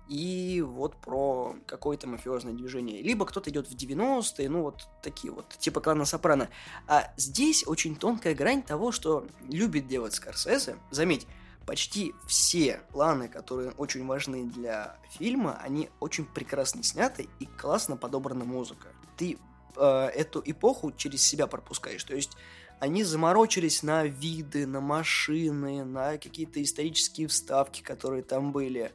и 0.08 0.62
вот 0.64 0.96
про 0.96 1.56
какое-то 1.66 2.06
мафиозное 2.06 2.52
движение. 2.52 3.02
Либо 3.02 3.26
кто-то 3.26 3.50
идет 3.50 3.68
в 3.68 3.74
90-е, 3.74 4.48
ну 4.48 4.62
вот 4.62 4.86
такие 5.02 5.32
вот, 5.32 5.48
типа 5.58 5.80
клана 5.80 6.04
Сопрано. 6.04 6.48
А 6.86 7.12
здесь 7.16 7.66
очень 7.66 7.96
тонкая 7.96 8.36
грань 8.36 8.62
того, 8.62 8.92
что 8.92 9.26
любит 9.48 9.88
делать 9.88 10.14
Скорсезе. 10.14 10.76
Заметь, 10.92 11.26
почти 11.66 12.14
все 12.26 12.80
планы, 12.92 13.28
которые 13.28 13.73
очень 13.73 14.06
важны 14.06 14.44
для 14.44 14.96
фильма, 15.11 15.58
они 15.62 15.90
очень 16.00 16.25
прекрасно 16.25 16.82
сняты 16.82 17.28
и 17.40 17.46
классно 17.46 17.96
подобрана 17.96 18.44
музыка. 18.44 18.88
Ты 19.16 19.38
э, 19.76 20.06
эту 20.14 20.40
эпоху 20.44 20.92
через 20.92 21.23
себя 21.23 21.49
пропускаешь. 21.49 22.04
То 22.04 22.14
есть 22.14 22.37
они 22.78 23.02
заморочились 23.02 23.82
на 23.82 24.04
виды, 24.04 24.66
на 24.66 24.80
машины, 24.80 25.85
на 25.85 26.18
какие-то 26.18 26.62
исторические 26.62 27.26
вставки, 27.26 27.82
которые 27.82 28.23
там 28.23 28.52
были 28.52 28.92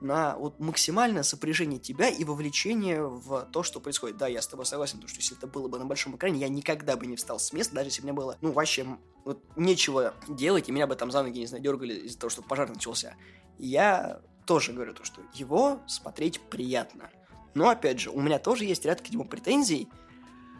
на 0.00 0.36
вот 0.36 0.60
максимальное 0.60 1.22
сопряжение 1.22 1.78
тебя 1.78 2.08
и 2.08 2.24
вовлечение 2.24 3.02
в 3.02 3.48
то, 3.52 3.62
что 3.62 3.80
происходит. 3.80 4.16
Да, 4.16 4.28
я 4.28 4.42
с 4.42 4.46
тобой 4.46 4.66
согласен, 4.66 4.94
потому 4.94 5.08
что 5.08 5.20
если 5.20 5.36
это 5.36 5.46
было 5.46 5.68
бы 5.68 5.78
на 5.78 5.86
большом 5.86 6.16
экране, 6.16 6.40
я 6.40 6.48
никогда 6.48 6.96
бы 6.96 7.06
не 7.06 7.16
встал 7.16 7.38
с 7.38 7.52
места, 7.52 7.74
даже 7.74 7.88
если 7.88 8.02
мне 8.02 8.12
было, 8.12 8.36
ну, 8.40 8.52
вообще, 8.52 8.86
вот, 9.24 9.42
нечего 9.56 10.14
делать, 10.28 10.68
и 10.68 10.72
меня 10.72 10.86
бы 10.86 10.94
там 10.96 11.10
за 11.10 11.22
ноги, 11.22 11.40
не 11.40 11.46
знаю, 11.46 11.62
дергали 11.62 11.94
из-за 11.94 12.18
того, 12.18 12.30
что 12.30 12.42
пожар 12.42 12.68
начался. 12.68 13.14
Я 13.58 14.20
тоже 14.46 14.72
говорю 14.72 14.94
то, 14.94 15.04
что 15.04 15.22
его 15.34 15.80
смотреть 15.86 16.40
приятно. 16.40 17.10
Но, 17.54 17.68
опять 17.68 18.00
же, 18.00 18.10
у 18.10 18.20
меня 18.20 18.38
тоже 18.38 18.64
есть 18.64 18.84
ряд 18.84 19.00
к 19.00 19.08
нему 19.08 19.24
претензий, 19.24 19.88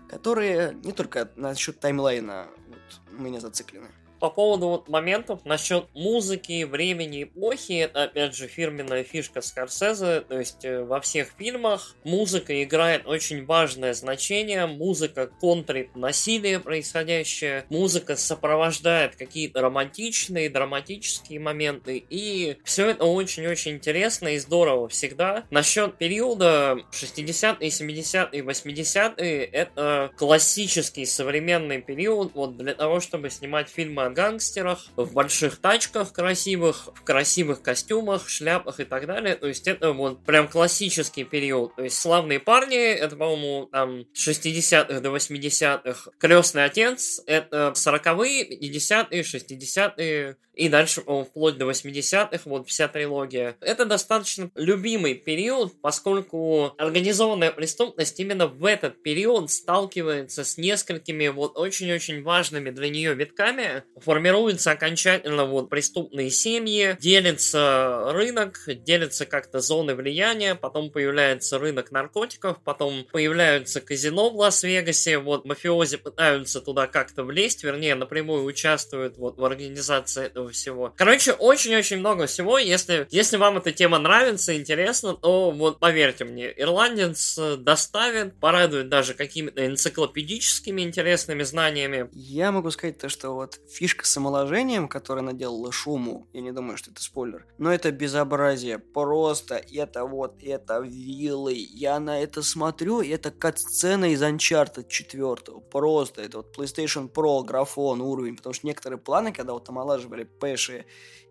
которые 0.08 0.74
не 0.82 0.92
только 0.92 1.30
насчет 1.36 1.78
таймлайна 1.78 2.48
вот, 2.68 3.18
мы 3.18 3.30
не 3.30 3.38
зациклены 3.38 3.90
по 4.18 4.30
поводу 4.30 4.68
вот 4.68 4.88
моментов 4.88 5.44
насчет 5.44 5.86
музыки, 5.94 6.64
времени, 6.64 7.24
эпохи, 7.24 7.72
это 7.72 8.04
опять 8.04 8.34
же 8.34 8.46
фирменная 8.46 9.04
фишка 9.04 9.40
Скорсезе, 9.40 10.22
то 10.22 10.38
есть 10.38 10.64
э, 10.64 10.82
во 10.82 11.00
всех 11.00 11.28
фильмах 11.38 11.94
музыка 12.04 12.62
играет 12.62 13.06
очень 13.06 13.44
важное 13.44 13.94
значение, 13.94 14.66
музыка 14.66 15.26
контрит 15.26 15.94
насилие 15.94 16.60
происходящее, 16.60 17.64
музыка 17.68 18.16
сопровождает 18.16 19.16
какие-то 19.16 19.60
романтичные, 19.60 20.50
драматические 20.50 21.40
моменты, 21.40 22.04
и 22.08 22.56
все 22.64 22.90
это 22.90 23.04
очень-очень 23.04 23.72
интересно 23.72 24.28
и 24.28 24.38
здорово 24.38 24.88
всегда. 24.88 25.44
Насчет 25.50 25.98
периода 25.98 26.78
60-е, 26.92 27.68
70-е, 27.68 28.42
80-е, 28.42 29.44
это 29.44 30.10
классический 30.16 31.04
современный 31.04 31.82
период, 31.82 32.32
вот 32.34 32.56
для 32.56 32.74
того, 32.74 33.00
чтобы 33.00 33.30
снимать 33.30 33.68
фильмы 33.68 34.05
гангстерах, 34.10 34.86
в 34.96 35.12
больших 35.12 35.56
тачках 35.58 36.12
красивых, 36.12 36.88
в 36.94 37.02
красивых 37.02 37.62
костюмах, 37.62 38.28
шляпах 38.28 38.80
и 38.80 38.84
так 38.84 39.06
далее. 39.06 39.36
То 39.36 39.46
есть 39.46 39.66
это 39.66 39.92
вот 39.92 40.24
прям 40.24 40.48
классический 40.48 41.24
период. 41.24 41.74
То 41.76 41.84
есть 41.84 41.98
славные 41.98 42.40
парни, 42.40 42.76
это, 42.76 43.16
по-моему, 43.16 43.68
там 43.72 44.04
60-х 44.14 45.00
до 45.00 45.08
80-х. 45.10 46.10
Крестный 46.18 46.64
отец, 46.64 47.20
это 47.26 47.72
40-е, 47.74 48.58
50-е, 48.60 49.22
60-е, 49.22 50.36
и 50.56 50.70
дальше, 50.70 51.02
вплоть 51.02 51.58
до 51.58 51.70
80-х, 51.70 52.40
вот 52.46 52.66
вся 52.66 52.88
трилогия. 52.88 53.56
Это 53.60 53.84
достаточно 53.84 54.50
любимый 54.54 55.14
период, 55.14 55.78
поскольку 55.82 56.74
организованная 56.78 57.52
преступность 57.52 58.18
именно 58.18 58.46
в 58.46 58.64
этот 58.64 59.02
период 59.02 59.50
сталкивается 59.50 60.44
с 60.44 60.56
несколькими 60.56 61.28
вот 61.28 61.58
очень-очень 61.58 62.22
важными 62.22 62.70
для 62.70 62.88
нее 62.88 63.14
витками. 63.14 63.82
Формируются 63.96 64.72
окончательно 64.72 65.46
вот 65.46 65.70
преступные 65.70 66.30
семьи, 66.30 66.96
делится 67.00 68.12
рынок, 68.12 68.60
делятся 68.66 69.24
как-то 69.26 69.60
зоны 69.60 69.94
влияния, 69.94 70.54
потом 70.54 70.90
появляется 70.90 71.58
рынок 71.58 71.90
наркотиков, 71.90 72.58
потом 72.62 73.06
появляются 73.10 73.80
казино 73.80 74.30
в 74.30 74.36
Лас-Вегасе, 74.36 75.18
вот 75.18 75.44
мафиози 75.46 75.96
пытаются 75.96 76.60
туда 76.60 76.86
как-то 76.86 77.24
влезть, 77.24 77.64
вернее, 77.64 77.94
напрямую 77.94 78.44
участвуют 78.44 79.16
вот 79.16 79.38
в 79.38 79.44
организации 79.44 80.26
этого 80.26 80.50
всего. 80.50 80.92
Короче, 80.96 81.32
очень-очень 81.32 81.98
много 81.98 82.26
всего. 82.26 82.58
Если, 82.58 83.06
если 83.10 83.38
вам 83.38 83.56
эта 83.56 83.72
тема 83.72 83.98
нравится, 83.98 84.54
интересно, 84.56 85.14
то 85.14 85.50
вот 85.50 85.78
поверьте 85.78 86.24
мне, 86.24 86.52
ирландец 86.54 87.38
э, 87.38 87.56
доставит, 87.56 88.38
порадует 88.38 88.88
даже 88.88 89.14
какими-то 89.14 89.64
энциклопедическими 89.66 90.82
интересными 90.82 91.42
знаниями. 91.42 92.10
Я 92.12 92.52
могу 92.52 92.70
сказать 92.70 92.98
то, 92.98 93.08
что 93.08 93.30
вот 93.30 93.58
фишка 93.70 93.85
с 93.94 94.16
омоложением, 94.16 94.88
которая 94.88 95.24
наделала 95.24 95.70
шуму, 95.72 96.26
я 96.32 96.40
не 96.40 96.52
думаю, 96.52 96.76
что 96.76 96.90
это 96.90 97.02
спойлер, 97.02 97.46
но 97.58 97.72
это 97.72 97.90
безобразие. 97.92 98.78
Просто 98.78 99.56
это 99.72 100.04
вот, 100.04 100.42
это 100.42 100.80
виллы. 100.80 101.54
Я 101.54 102.00
на 102.00 102.20
это 102.20 102.42
смотрю, 102.42 103.00
и 103.00 103.08
это 103.08 103.30
кат-сцена 103.30 104.12
из 104.12 104.22
Uncharted 104.22 104.88
4. 104.88 105.60
Просто 105.70 106.22
это 106.22 106.38
вот 106.38 106.56
PlayStation 106.56 107.10
Pro 107.10 107.44
графон 107.44 108.00
уровень, 108.00 108.36
потому 108.36 108.52
что 108.52 108.66
некоторые 108.66 108.98
планы, 108.98 109.32
когда 109.32 109.52
вот 109.52 109.68
омолаживали 109.68 110.24
Пэши 110.24 110.86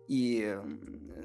и 0.08 0.58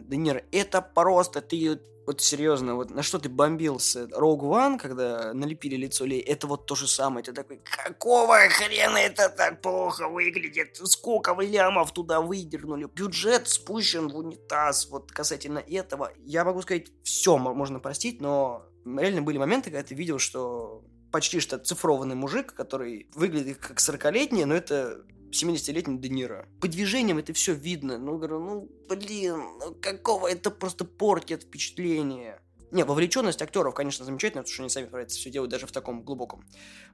Де 0.07 0.43
это 0.51 0.81
просто 0.81 1.41
ты 1.41 1.79
вот 2.05 2.19
серьезно, 2.19 2.75
вот 2.75 2.89
на 2.89 3.03
что 3.03 3.19
ты 3.19 3.29
бомбил 3.29 3.79
с 3.79 3.95
Rogue 3.95 4.41
One, 4.41 4.79
когда 4.79 5.33
налепили 5.33 5.75
лицо 5.75 6.03
Лей, 6.05 6.19
это 6.19 6.47
вот 6.47 6.65
то 6.65 6.75
же 6.75 6.87
самое. 6.87 7.23
Ты 7.23 7.31
такой, 7.31 7.61
какого 7.63 8.37
хрена 8.49 8.97
это 8.97 9.29
так 9.29 9.61
плохо 9.61 10.07
выглядит? 10.09 10.77
Сколько 10.83 11.39
лямов 11.39 11.93
туда 11.93 12.19
выдернули? 12.19 12.87
Бюджет 12.93 13.47
спущен 13.47 14.09
в 14.09 14.17
унитаз. 14.17 14.89
Вот 14.89 15.11
касательно 15.11 15.59
этого, 15.59 16.11
я 16.25 16.43
могу 16.43 16.61
сказать, 16.63 16.87
все 17.03 17.37
можно 17.37 17.79
простить, 17.79 18.19
но 18.19 18.65
реально 18.85 19.21
были 19.21 19.37
моменты, 19.37 19.69
когда 19.69 19.83
ты 19.83 19.95
видел, 19.95 20.17
что 20.17 20.83
почти 21.11 21.39
что 21.39 21.59
цифрованный 21.59 22.15
мужик, 22.15 22.53
который 22.53 23.07
выглядит 23.13 23.57
как 23.57 23.77
40-летний, 23.77 24.45
но 24.45 24.55
это 24.55 25.03
70-летний 25.31 25.97
Де. 25.97 26.45
По 26.59 26.67
движениям 26.67 27.17
это 27.17 27.33
все 27.33 27.53
видно. 27.53 27.97
Ну, 27.97 28.17
говорю, 28.17 28.39
ну, 28.39 28.69
блин, 28.89 29.41
ну, 29.59 29.75
какого 29.81 30.27
это 30.27 30.51
просто 30.51 30.85
портит 30.85 31.43
впечатление. 31.43 32.41
Не, 32.71 32.85
вовлеченность 32.85 33.41
актеров, 33.41 33.73
конечно, 33.73 34.05
замечательная, 34.05 34.43
потому 34.43 34.53
что 34.53 34.63
они 34.63 34.69
сами 34.69 34.85
справляются 34.85 35.19
все 35.19 35.29
делают 35.29 35.51
даже 35.51 35.67
в 35.67 35.71
таком 35.71 36.03
глубоком 36.03 36.45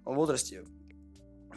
возрасте 0.05 0.63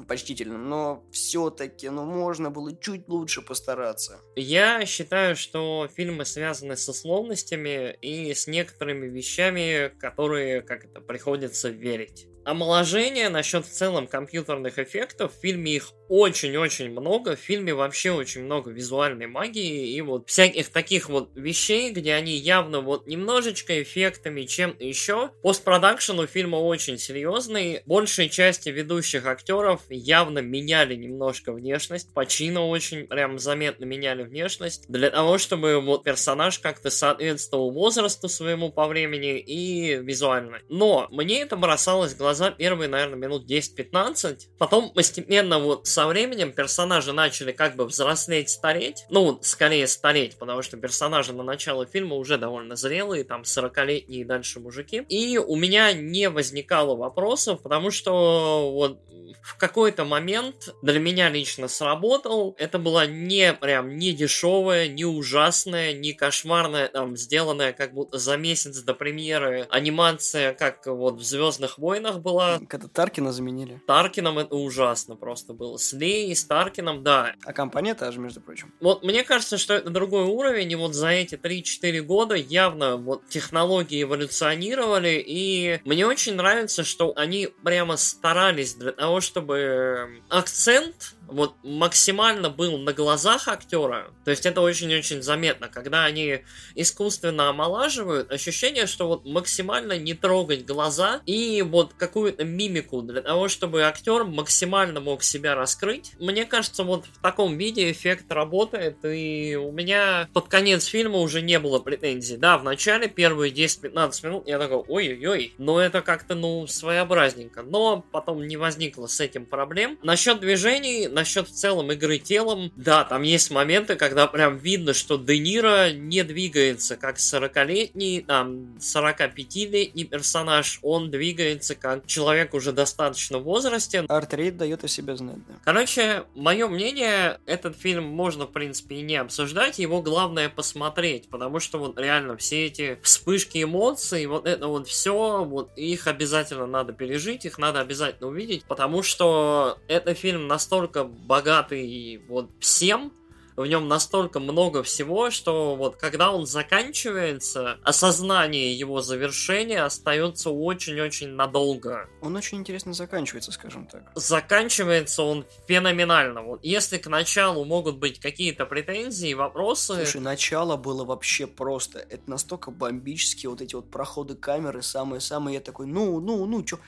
почтительно, 0.07 0.59
но 0.59 1.05
все-таки, 1.13 1.89
ну, 1.89 2.05
можно 2.05 2.51
было 2.51 2.75
чуть 2.77 3.09
лучше 3.09 3.43
постараться. 3.43 4.21
Я 4.37 4.85
считаю, 4.87 5.37
что 5.37 5.89
фильмы 5.95 6.25
связаны 6.25 6.77
со 6.77 6.93
условностями 6.93 7.97
и 8.01 8.33
с 8.33 8.47
некоторыми 8.47 9.07
вещами, 9.07 9.93
которые, 9.99 10.63
как 10.63 10.85
это, 10.85 11.01
приходится 11.01 11.69
верить 11.69 12.27
омоложение 12.51 13.29
насчет 13.29 13.65
в 13.65 13.71
целом 13.71 14.07
компьютерных 14.07 14.79
эффектов. 14.79 15.33
В 15.33 15.41
фильме 15.41 15.77
их 15.77 15.93
очень-очень 16.09 16.91
много. 16.91 17.37
В 17.37 17.39
фильме 17.39 17.73
вообще 17.73 18.11
очень 18.11 18.43
много 18.43 18.71
визуальной 18.71 19.29
магии 19.29 19.95
и 19.95 20.01
вот 20.01 20.29
всяких 20.29 20.71
таких 20.71 21.09
вот 21.09 21.31
вещей, 21.37 21.93
где 21.93 22.15
они 22.15 22.35
явно 22.35 22.81
вот 22.81 23.07
немножечко 23.07 23.81
эффектами, 23.83 24.43
чем-то 24.43 24.85
еще. 24.85 25.31
Постпродакшн 25.43 26.19
у 26.19 26.27
фильма 26.27 26.57
очень 26.57 26.99
серьезный. 26.99 27.83
Большей 27.87 28.29
части 28.29 28.69
ведущих 28.69 29.27
актеров 29.27 29.83
явно 29.89 30.41
меняли 30.41 30.97
немножко 30.97 31.53
внешность. 31.53 32.13
Пачино 32.13 32.67
очень 32.67 33.07
прям 33.07 33.39
заметно 33.39 33.85
меняли 33.85 34.25
внешность. 34.25 34.87
Для 34.89 35.11
того, 35.11 35.39
чтобы 35.39 35.81
вот 35.81 36.03
персонаж 36.03 36.59
как-то 36.59 36.91
соответствовал 36.91 37.71
возрасту 37.71 38.29
своему 38.29 38.73
по 38.73 38.89
времени 38.89 39.39
и 39.39 39.95
визуально. 39.97 40.59
Но 40.69 41.07
мне 41.13 41.43
это 41.43 41.57
бросалось 41.57 42.15
в 42.15 42.19
глаза 42.19 42.40
первые, 42.51 42.89
наверное, 42.89 43.17
минут 43.17 43.51
10-15. 43.51 44.39
Потом 44.59 44.91
постепенно 44.93 45.59
вот 45.59 45.87
со 45.87 46.07
временем 46.07 46.53
персонажи 46.53 47.13
начали 47.13 47.53
как 47.53 47.77
бы 47.77 47.85
взрослеть, 47.85 48.49
стареть. 48.49 49.05
Ну, 49.11 49.39
скорее 49.43 49.87
стареть, 49.87 50.39
потому 50.39 50.63
что 50.63 50.77
персонажи 50.77 51.33
на 51.33 51.43
начало 51.43 51.85
фильма 51.87 52.17
уже 52.17 52.39
довольно 52.39 52.77
зрелые, 52.77 53.25
там 53.25 53.43
40-летние 53.43 54.23
и 54.23 54.25
дальше 54.25 54.61
мужики. 54.61 55.05
И 55.09 55.37
у 55.37 55.57
меня 55.57 55.93
не 55.93 56.31
возникало 56.31 56.97
вопросов, 56.97 57.63
потому 57.63 57.91
что 57.91 58.71
вот 58.73 59.01
в 59.43 59.57
какой-то 59.57 60.05
момент 60.05 60.75
для 60.83 60.99
меня 60.99 61.29
лично 61.31 61.69
сработал. 61.69 62.55
Это 62.59 62.79
была 62.79 63.07
не 63.07 63.53
прям 63.53 63.97
не 63.97 64.13
дешевая, 64.13 64.89
не 64.89 65.05
ужасная, 65.05 65.93
не 65.93 66.13
кошмарная, 66.13 66.89
там, 66.89 67.17
сделанная 67.17 67.73
как 67.73 67.95
будто 67.95 68.19
за 68.19 68.37
месяц 68.37 68.79
до 68.81 68.95
премьеры 68.95 69.67
анимация, 69.71 70.55
как 70.55 70.87
вот 70.87 71.17
в 71.17 71.23
Звездных 71.23 71.79
войнах 71.79 72.20
была... 72.21 72.61
Когда 72.69 72.89
Таркина 72.89 73.33
заменили. 73.33 73.81
Таркином 73.87 74.39
это 74.39 74.55
ужасно 74.55 75.17
просто 75.17 75.53
было. 75.53 75.77
С 75.77 75.93
Лей, 75.93 76.35
с 76.35 76.45
Таркином, 76.45 77.03
да. 77.03 77.35
А 77.45 77.53
компания 77.53 77.95
та 77.95 78.13
же, 78.13 78.21
между 78.21 78.41
прочим. 78.41 78.73
Вот 78.81 79.03
мне 79.03 79.25
кажется, 79.25 79.59
что 79.59 79.75
это 79.75 79.91
другой 79.91 80.25
уровень, 80.25 80.71
и 80.71 80.77
вот 80.77 80.95
за 80.95 81.09
эти 81.09 81.35
3-4 81.35 82.01
года 82.03 82.35
явно 82.35 82.97
вот 82.97 83.29
технологии 83.29 84.03
эволюционировали, 84.03 85.23
и 85.27 85.81
мне 85.85 86.07
очень 86.07 86.35
нравится, 86.35 86.85
что 86.85 87.13
они 87.17 87.49
прямо 87.65 87.97
старались 87.97 88.75
для 88.75 88.93
того, 88.93 89.21
чтобы 89.21 90.23
акцент 90.29 91.15
вот 91.31 91.55
максимально 91.63 92.51
был 92.51 92.79
на 92.79 92.93
глазах 92.93 93.49
актера. 93.49 94.11
То 94.25 94.31
есть 94.31 94.47
это 94.47 94.61
очень-очень 94.61 95.23
заметно. 95.23 95.69
Когда 95.69 96.05
они 96.05 96.43
искусственно 96.75 97.49
омолаживают, 97.49 98.31
ощущение, 98.31 98.87
что 98.87 99.09
вот 99.09 99.25
максимально 99.25 99.99
не 99.99 100.15
трогать 100.15 100.65
глаза 100.65 101.21
и 101.27 101.63
вот 101.63 101.95
какую-то 101.95 102.45
мимику 102.45 103.03
для 103.03 103.23
того, 103.23 103.49
чтобы 103.49 103.83
актер 103.83 104.25
максимально 104.25 105.01
мог 105.01 105.23
себя 105.23 105.55
раскрыть. 105.55 106.13
Мне 106.19 106.45
кажется, 106.45 106.85
вот 106.85 107.07
в 107.07 107.23
таком 107.23 107.57
виде 107.57 107.91
эффект 107.91 108.31
работает, 108.31 109.05
и 109.05 109.57
у 109.57 109.73
меня 109.73 110.29
под 110.33 110.49
конец 110.49 110.85
фильма 110.85 111.19
уже 111.19 111.43
не 111.43 111.59
было 111.59 111.79
претензий. 111.79 112.37
Да, 112.37 112.59
в 112.59 112.65
начале 112.65 113.09
первые 113.09 113.53
10-15 113.53 114.27
минут 114.27 114.49
я 114.49 114.59
такой, 114.59 114.85
ой-ой-ой, 114.89 115.55
но 115.59 115.81
это 115.81 116.03
как-то, 116.03 116.35
ну, 116.35 116.67
своеобразненько. 116.67 117.63
Но 117.63 118.05
потом 118.13 118.47
не 118.47 118.57
возникло 118.57 119.07
с 119.07 119.21
этим 119.21 119.47
проблем. 119.47 119.99
Насчет 120.03 120.41
движений, 120.41 121.09
насчет 121.21 121.49
в 121.49 121.53
целом 121.53 121.93
игры 121.93 122.19
телом, 122.19 122.73
да, 122.77 123.05
там 123.05 123.23
есть 123.23 123.51
моменты, 123.51 123.97
когда 123.97 124.27
прям 124.27 124.57
видно, 124.57 124.95
что 124.95 125.19
Де 125.19 125.39
Ниро 125.39 125.93
не 125.93 126.23
двигается 126.25 126.97
как 126.97 127.19
40-летний, 127.19 128.23
там, 128.23 128.77
45-летний 128.79 130.05
персонаж, 130.05 130.79
он 130.83 131.11
двигается 131.11 131.75
как 131.75 132.07
человек 132.07 132.55
уже 132.55 132.73
достаточно 132.73 133.39
в 133.39 133.43
возрасте. 133.43 134.07
Арт-рейд 134.09 134.57
дает 134.57 134.83
о 134.83 134.89
себе 134.89 135.15
знать, 135.17 135.47
да. 135.47 135.55
Короче, 135.63 136.25
мое 136.35 136.67
мнение, 136.69 137.39
этот 137.45 137.77
фильм 137.77 138.05
можно, 138.05 138.47
в 138.47 138.53
принципе, 138.53 138.97
и 138.97 139.03
не 139.03 139.17
обсуждать, 139.17 139.79
его 139.79 140.01
главное 140.01 140.49
посмотреть, 140.49 141.29
потому 141.29 141.61
что 141.61 141.79
вот 141.79 141.99
реально 141.99 142.39
все 142.39 142.65
эти 142.65 142.99
вспышки 143.03 143.63
эмоций, 143.63 144.25
вот 144.25 144.47
это 144.47 144.69
вот 144.69 144.89
все, 144.89 145.45
вот 145.45 145.71
их 145.77 146.07
обязательно 146.07 146.67
надо 146.67 146.95
пережить, 146.95 147.45
их 147.45 147.59
надо 147.59 147.81
обязательно 147.81 148.29
увидеть, 148.29 148.65
потому 148.65 149.03
что 149.03 149.79
это 149.87 150.15
фильм 150.15 150.49
настолько 150.49 151.10
богатый 151.11 152.23
вот 152.29 152.51
всем, 152.61 153.13
в 153.61 153.67
нем 153.67 153.89
настолько 153.89 154.41
много 154.41 154.83
всего, 154.83 155.31
что 155.31 155.77
вот 155.77 155.97
когда 155.97 156.33
он 156.33 156.47
заканчивается, 156.47 157.79
осознание 157.85 158.73
его 158.73 159.03
завершения 159.03 159.83
остается 159.83 160.51
очень-очень 160.51 161.29
надолго. 161.29 162.09
Он 162.23 162.37
очень 162.37 162.59
интересно 162.59 162.95
заканчивается, 162.95 163.53
скажем 163.53 163.87
так. 163.87 164.11
Заканчивается 164.15 165.25
он 165.25 165.45
феноменально. 165.69 166.43
Вот 166.43 166.61
если 166.65 166.97
к 166.97 167.07
началу 167.09 167.65
могут 167.65 167.99
быть 167.99 168.19
какие-то 168.19 168.65
претензии, 168.65 169.35
вопросы... 169.35 169.95
Слушай, 169.95 170.23
начало 170.23 170.77
было 170.77 171.05
вообще 171.05 171.47
просто. 171.47 171.99
Это 171.99 172.23
настолько 172.31 172.71
бомбические 172.71 173.51
вот 173.51 173.61
эти 173.61 173.75
вот 173.75 173.91
проходы 173.91 174.37
камеры, 174.37 174.81
самые-самые. 174.81 175.57
Я 175.57 175.61
такой, 175.61 175.87
ну, 175.87 176.19
ну, 176.21 176.47
ну, 176.47 176.63
чё... 176.63 176.79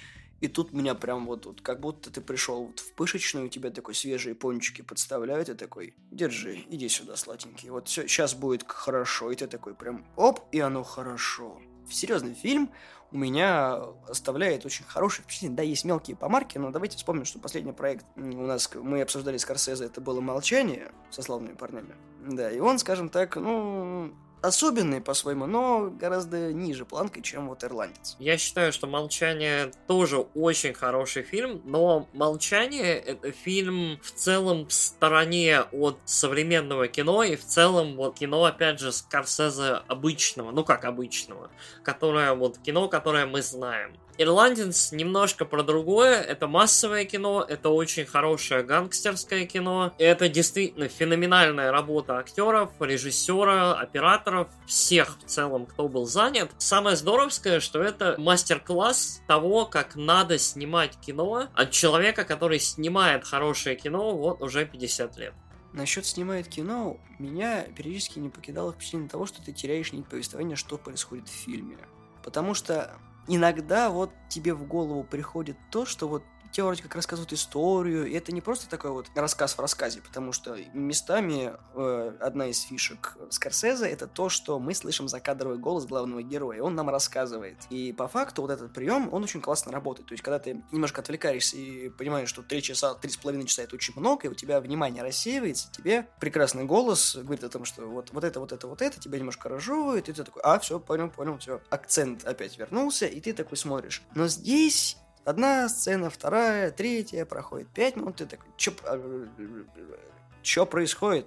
И 0.42 0.48
тут 0.48 0.72
меня 0.72 0.96
прям 0.96 1.26
вот, 1.26 1.46
вот 1.46 1.60
как 1.60 1.78
будто 1.78 2.10
ты 2.10 2.20
пришел 2.20 2.64
вот 2.66 2.80
в 2.80 2.94
пышечную, 2.94 3.48
тебе 3.48 3.70
такой 3.70 3.94
свежие 3.94 4.34
пончики 4.34 4.82
подставляют, 4.82 5.48
и 5.48 5.54
такой, 5.54 5.94
держи, 6.10 6.64
иди 6.68 6.88
сюда, 6.88 7.14
сладенький. 7.14 7.70
Вот 7.70 7.86
все, 7.86 8.08
сейчас 8.08 8.34
будет 8.34 8.64
хорошо. 8.66 9.30
И 9.30 9.36
ты 9.36 9.46
такой 9.46 9.72
прям, 9.74 10.04
оп, 10.16 10.40
и 10.50 10.58
оно 10.58 10.82
хорошо. 10.82 11.60
Серьезный 11.88 12.34
фильм 12.34 12.72
у 13.12 13.18
меня 13.18 13.84
оставляет 14.08 14.66
очень 14.66 14.84
хорошее 14.84 15.22
впечатление. 15.22 15.56
Да, 15.56 15.62
есть 15.62 15.84
мелкие 15.84 16.16
помарки, 16.16 16.58
но 16.58 16.72
давайте 16.72 16.96
вспомним, 16.96 17.24
что 17.24 17.38
последний 17.38 17.72
проект 17.72 18.04
у 18.16 18.20
нас, 18.20 18.68
мы 18.74 19.00
обсуждали 19.00 19.36
Скорсезе, 19.36 19.84
это 19.84 20.00
было 20.00 20.20
«Молчание» 20.20 20.90
со 21.10 21.22
славными 21.22 21.54
парнями. 21.54 21.94
Да, 22.26 22.50
и 22.50 22.58
он, 22.58 22.80
скажем 22.80 23.10
так, 23.10 23.36
ну, 23.36 24.12
особенный 24.42 25.00
по-своему, 25.00 25.46
но 25.46 25.90
гораздо 25.90 26.52
ниже 26.52 26.84
планкой, 26.84 27.22
чем 27.22 27.48
вот 27.48 27.64
«Ирландец». 27.64 28.16
Я 28.18 28.36
считаю, 28.36 28.72
что 28.72 28.86
«Молчание» 28.86 29.72
тоже 29.86 30.18
очень 30.34 30.74
хороший 30.74 31.22
фильм, 31.22 31.62
но 31.64 32.08
«Молчание»— 32.12 32.94
это 32.98 33.32
фильм 33.32 33.98
в 34.02 34.10
целом 34.10 34.66
в 34.66 34.72
стороне 34.72 35.62
от 35.72 35.98
современного 36.04 36.88
кино 36.88 37.22
и 37.22 37.36
в 37.36 37.44
целом 37.44 37.96
вот 37.96 38.18
кино, 38.18 38.44
опять 38.44 38.80
же, 38.80 38.92
Скорсезе 38.92 39.80
обычного, 39.86 40.50
ну 40.50 40.64
как 40.64 40.84
обычного, 40.84 41.50
которое 41.82 42.34
вот 42.34 42.58
кино, 42.58 42.88
которое 42.88 43.26
мы 43.26 43.42
знаем. 43.42 43.96
Ирландец 44.18 44.92
немножко 44.92 45.44
про 45.44 45.62
другое. 45.62 46.20
Это 46.20 46.46
массовое 46.46 47.04
кино, 47.04 47.44
это 47.46 47.70
очень 47.70 48.04
хорошее 48.04 48.62
гангстерское 48.62 49.46
кино. 49.46 49.94
Это 49.98 50.28
действительно 50.28 50.88
феноменальная 50.88 51.72
работа 51.72 52.18
актеров, 52.18 52.70
режиссера, 52.78 53.74
операторов, 53.74 54.48
всех 54.66 55.18
в 55.18 55.28
целом, 55.28 55.66
кто 55.66 55.88
был 55.88 56.06
занят. 56.06 56.50
Самое 56.58 56.96
здоровское, 56.96 57.60
что 57.60 57.82
это 57.82 58.16
мастер-класс 58.18 59.22
того, 59.26 59.66
как 59.66 59.96
надо 59.96 60.38
снимать 60.38 60.96
кино 61.00 61.48
от 61.54 61.70
человека, 61.70 62.24
который 62.24 62.60
снимает 62.60 63.24
хорошее 63.24 63.76
кино 63.76 64.14
вот 64.16 64.42
уже 64.42 64.66
50 64.66 65.16
лет. 65.16 65.34
Насчет 65.72 66.04
снимает 66.04 66.48
кино, 66.48 66.98
меня 67.18 67.62
периодически 67.62 68.18
не 68.18 68.28
покидало 68.28 68.72
впечатление 68.72 69.08
того, 69.08 69.24
что 69.24 69.42
ты 69.42 69.52
теряешь 69.52 69.92
нить 69.92 70.06
повествования, 70.06 70.54
что 70.54 70.76
происходит 70.76 71.28
в 71.28 71.32
фильме. 71.32 71.78
Потому 72.22 72.52
что 72.52 72.98
иногда 73.28 73.90
вот 73.90 74.12
тебе 74.28 74.54
в 74.54 74.66
голову 74.66 75.04
приходит 75.04 75.56
то, 75.70 75.86
что 75.86 76.08
вот 76.08 76.24
вроде 76.60 76.82
как 76.82 76.94
рассказывают 76.94 77.32
историю, 77.32 78.06
и 78.06 78.12
это 78.12 78.32
не 78.32 78.40
просто 78.42 78.68
такой 78.68 78.90
вот 78.90 79.06
рассказ 79.14 79.54
в 79.54 79.60
рассказе, 79.60 80.02
потому 80.02 80.32
что 80.32 80.56
местами 80.74 81.54
э, 81.74 82.12
одна 82.20 82.48
из 82.48 82.60
фишек 82.60 83.16
Скорсезе 83.30 83.86
это 83.86 84.06
то, 84.06 84.28
что 84.28 84.58
мы 84.58 84.74
слышим 84.74 85.08
закадровый 85.08 85.58
голос 85.58 85.86
главного 85.86 86.22
героя, 86.22 86.62
он 86.62 86.74
нам 86.74 86.90
рассказывает. 86.90 87.56
И 87.70 87.92
по 87.92 88.08
факту 88.08 88.42
вот 88.42 88.50
этот 88.50 88.72
прием, 88.74 89.08
он 89.12 89.24
очень 89.24 89.40
классно 89.40 89.72
работает. 89.72 90.08
То 90.08 90.12
есть, 90.12 90.22
когда 90.22 90.38
ты 90.38 90.62
немножко 90.70 91.00
отвлекаешься 91.00 91.56
и 91.56 91.88
понимаешь, 91.88 92.28
что 92.28 92.42
3 92.42 92.62
часа, 92.62 92.96
3,5 93.00 93.46
часа 93.46 93.62
это 93.62 93.74
очень 93.76 93.94
много, 93.96 94.26
и 94.26 94.30
у 94.30 94.34
тебя 94.34 94.60
внимание 94.60 95.02
рассеивается, 95.02 95.70
тебе 95.72 96.08
прекрасный 96.20 96.64
голос 96.64 97.16
говорит 97.16 97.44
о 97.44 97.48
том, 97.48 97.64
что 97.64 97.86
вот, 97.86 98.10
вот 98.12 98.24
это, 98.24 98.40
вот 98.40 98.52
это, 98.52 98.66
вот 98.66 98.82
это, 98.82 99.00
тебя 99.00 99.18
немножко 99.18 99.48
разжевывает, 99.48 100.08
и 100.08 100.12
ты 100.12 100.24
такой, 100.24 100.42
а, 100.42 100.58
все, 100.58 100.78
понял, 100.78 101.08
понял, 101.08 101.38
все. 101.38 101.60
Акцент 101.70 102.24
опять 102.24 102.58
вернулся, 102.58 103.06
и 103.06 103.20
ты 103.20 103.32
такой 103.32 103.56
смотришь. 103.56 104.02
Но 104.14 104.26
здесь 104.28 104.98
Одна 105.24 105.68
сцена, 105.68 106.10
вторая, 106.10 106.72
третья, 106.72 107.24
проходит 107.24 107.68
пять 107.68 107.94
минут, 107.94 108.16
ты 108.16 108.26
такой, 108.26 108.48
чё, 108.56 108.72
а, 108.84 110.66
происходит? 110.66 111.26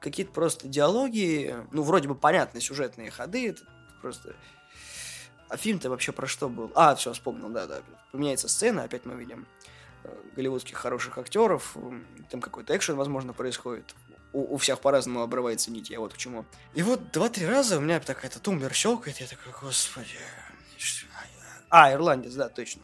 Какие-то 0.00 0.32
просто 0.32 0.66
диалоги, 0.66 1.54
ну, 1.70 1.82
вроде 1.82 2.08
бы 2.08 2.16
понятные 2.16 2.60
сюжетные 2.60 3.12
ходы, 3.12 3.50
это 3.50 3.62
просто... 4.00 4.34
А 5.48 5.56
фильм-то 5.56 5.88
вообще 5.90 6.10
про 6.10 6.26
что 6.26 6.48
был? 6.48 6.72
А, 6.74 6.96
все, 6.96 7.12
вспомнил, 7.12 7.48
да-да. 7.50 7.82
Поменяется 8.10 8.48
сцена, 8.48 8.84
опять 8.84 9.04
мы 9.04 9.14
видим 9.14 9.46
э, 10.02 10.12
голливудских 10.34 10.76
хороших 10.76 11.18
актеров, 11.18 11.76
там 12.30 12.40
какой-то 12.40 12.76
экшен, 12.76 12.96
возможно, 12.96 13.32
происходит. 13.32 13.94
У, 14.32 14.54
у 14.54 14.56
всех 14.56 14.80
по-разному 14.80 15.20
обрывается 15.20 15.70
нить, 15.70 15.90
я 15.90 16.00
вот 16.00 16.14
к 16.14 16.16
чему. 16.16 16.44
И 16.74 16.82
вот 16.82 17.12
два-три 17.12 17.46
раза 17.46 17.78
у 17.78 17.80
меня 17.80 18.00
такая-то 18.00 18.40
тумблер 18.40 18.72
щелкает, 18.72 19.18
я 19.18 19.28
такой, 19.28 19.52
господи... 19.60 20.18
А, 21.68 21.92
ирландец, 21.92 22.34
да, 22.34 22.48
точно 22.48 22.82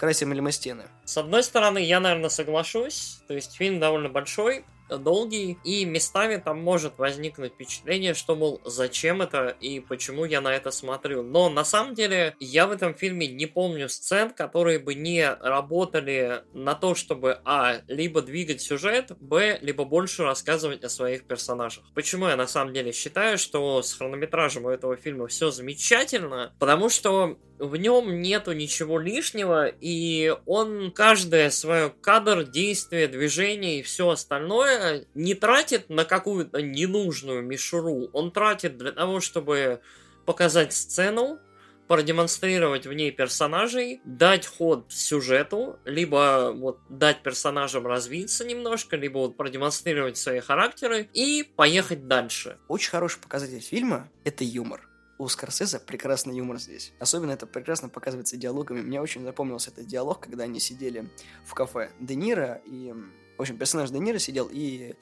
красим 0.00 0.32
ли 0.32 0.40
мы 0.40 0.50
стены. 0.50 0.84
С 1.04 1.18
одной 1.18 1.42
стороны, 1.42 1.78
я, 1.78 2.00
наверное, 2.00 2.30
соглашусь. 2.30 3.18
То 3.28 3.34
есть 3.34 3.52
фильм 3.54 3.78
довольно 3.80 4.08
большой, 4.08 4.64
долгий, 4.98 5.58
и 5.62 5.84
местами 5.84 6.36
там 6.36 6.60
может 6.60 6.98
возникнуть 6.98 7.52
впечатление, 7.52 8.14
что, 8.14 8.34
мол, 8.34 8.60
зачем 8.64 9.22
это 9.22 9.48
и 9.60 9.78
почему 9.80 10.24
я 10.24 10.40
на 10.40 10.54
это 10.54 10.70
смотрю. 10.70 11.22
Но 11.22 11.48
на 11.50 11.64
самом 11.64 11.94
деле 11.94 12.34
я 12.40 12.66
в 12.66 12.72
этом 12.72 12.94
фильме 12.94 13.26
не 13.26 13.46
помню 13.46 13.88
сцен, 13.88 14.30
которые 14.30 14.78
бы 14.78 14.94
не 14.94 15.30
работали 15.34 16.44
на 16.54 16.74
то, 16.74 16.94
чтобы, 16.94 17.40
а, 17.44 17.82
либо 17.86 18.22
двигать 18.22 18.62
сюжет, 18.62 19.12
б, 19.20 19.58
либо 19.60 19.84
больше 19.84 20.24
рассказывать 20.24 20.82
о 20.82 20.88
своих 20.88 21.24
персонажах. 21.24 21.84
Почему 21.94 22.26
я 22.26 22.36
на 22.36 22.46
самом 22.46 22.72
деле 22.72 22.92
считаю, 22.92 23.38
что 23.38 23.82
с 23.82 23.94
хронометражем 23.94 24.64
у 24.64 24.70
этого 24.70 24.96
фильма 24.96 25.26
все 25.28 25.50
замечательно? 25.50 26.54
Потому 26.58 26.88
что 26.88 27.38
в 27.60 27.76
нем 27.76 28.22
нету 28.22 28.52
ничего 28.52 28.98
лишнего, 28.98 29.66
и 29.68 30.34
он 30.46 30.90
каждое 30.90 31.50
свое 31.50 31.90
кадр, 32.00 32.44
действие, 32.44 33.06
движение 33.06 33.80
и 33.80 33.82
все 33.82 34.08
остальное 34.08 35.04
не 35.14 35.34
тратит 35.34 35.90
на 35.90 36.04
какую-то 36.04 36.62
ненужную 36.62 37.42
мишуру. 37.42 38.08
Он 38.12 38.32
тратит 38.32 38.78
для 38.78 38.92
того, 38.92 39.20
чтобы 39.20 39.80
показать 40.24 40.72
сцену, 40.72 41.38
продемонстрировать 41.86 42.86
в 42.86 42.92
ней 42.92 43.10
персонажей, 43.10 44.00
дать 44.04 44.46
ход 44.46 44.86
сюжету, 44.88 45.78
либо 45.84 46.52
вот 46.54 46.78
дать 46.88 47.22
персонажам 47.22 47.86
развиться 47.86 48.44
немножко, 48.44 48.96
либо 48.96 49.18
вот 49.18 49.36
продемонстрировать 49.36 50.16
свои 50.16 50.40
характеры 50.40 51.08
и 51.12 51.44
поехать 51.56 52.06
дальше. 52.06 52.58
Очень 52.68 52.90
хороший 52.90 53.20
показатель 53.20 53.60
фильма— 53.60 54.08
это 54.24 54.44
юмор. 54.44 54.89
У 55.20 55.28
Скорсезе 55.28 55.78
прекрасный 55.78 56.36
юмор 56.38 56.58
здесь. 56.58 56.94
Особенно 56.98 57.32
это 57.32 57.46
прекрасно 57.46 57.90
показывается 57.90 58.38
диалогами. 58.38 58.80
Мне 58.80 59.02
очень 59.02 59.22
запомнился 59.22 59.70
этот 59.70 59.86
диалог, 59.86 60.20
когда 60.20 60.44
они 60.44 60.60
сидели 60.60 61.10
в 61.44 61.52
кафе 61.52 61.92
Де 62.00 62.14
Ниро, 62.14 62.62
и, 62.64 62.94
в 63.36 63.40
общем, 63.42 63.58
персонаж 63.58 63.90
Де 63.90 63.98
Ниро 63.98 64.18
сидел, 64.18 64.48
и 64.50 64.94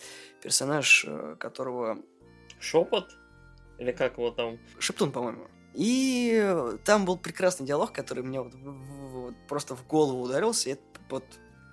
персонаж, 0.43 1.05
э, 1.07 1.37
которого... 1.39 1.99
Шепот? 2.59 3.17
Или 3.79 3.93
как 3.93 4.19
его 4.19 4.33
там? 4.33 4.59
Шептун, 4.81 5.13
по-моему. 5.13 5.47
И 5.73 6.77
там 6.85 7.05
был 7.05 7.17
прекрасный 7.17 7.65
диалог, 7.65 7.93
который 7.93 8.25
мне 8.25 8.41
вот, 8.41 8.55
вот 8.55 9.35
просто 9.47 9.77
в 9.77 9.87
голову 9.87 10.21
ударился. 10.21 10.71
И 10.71 10.73
это 10.73 10.83
вот 11.11 11.25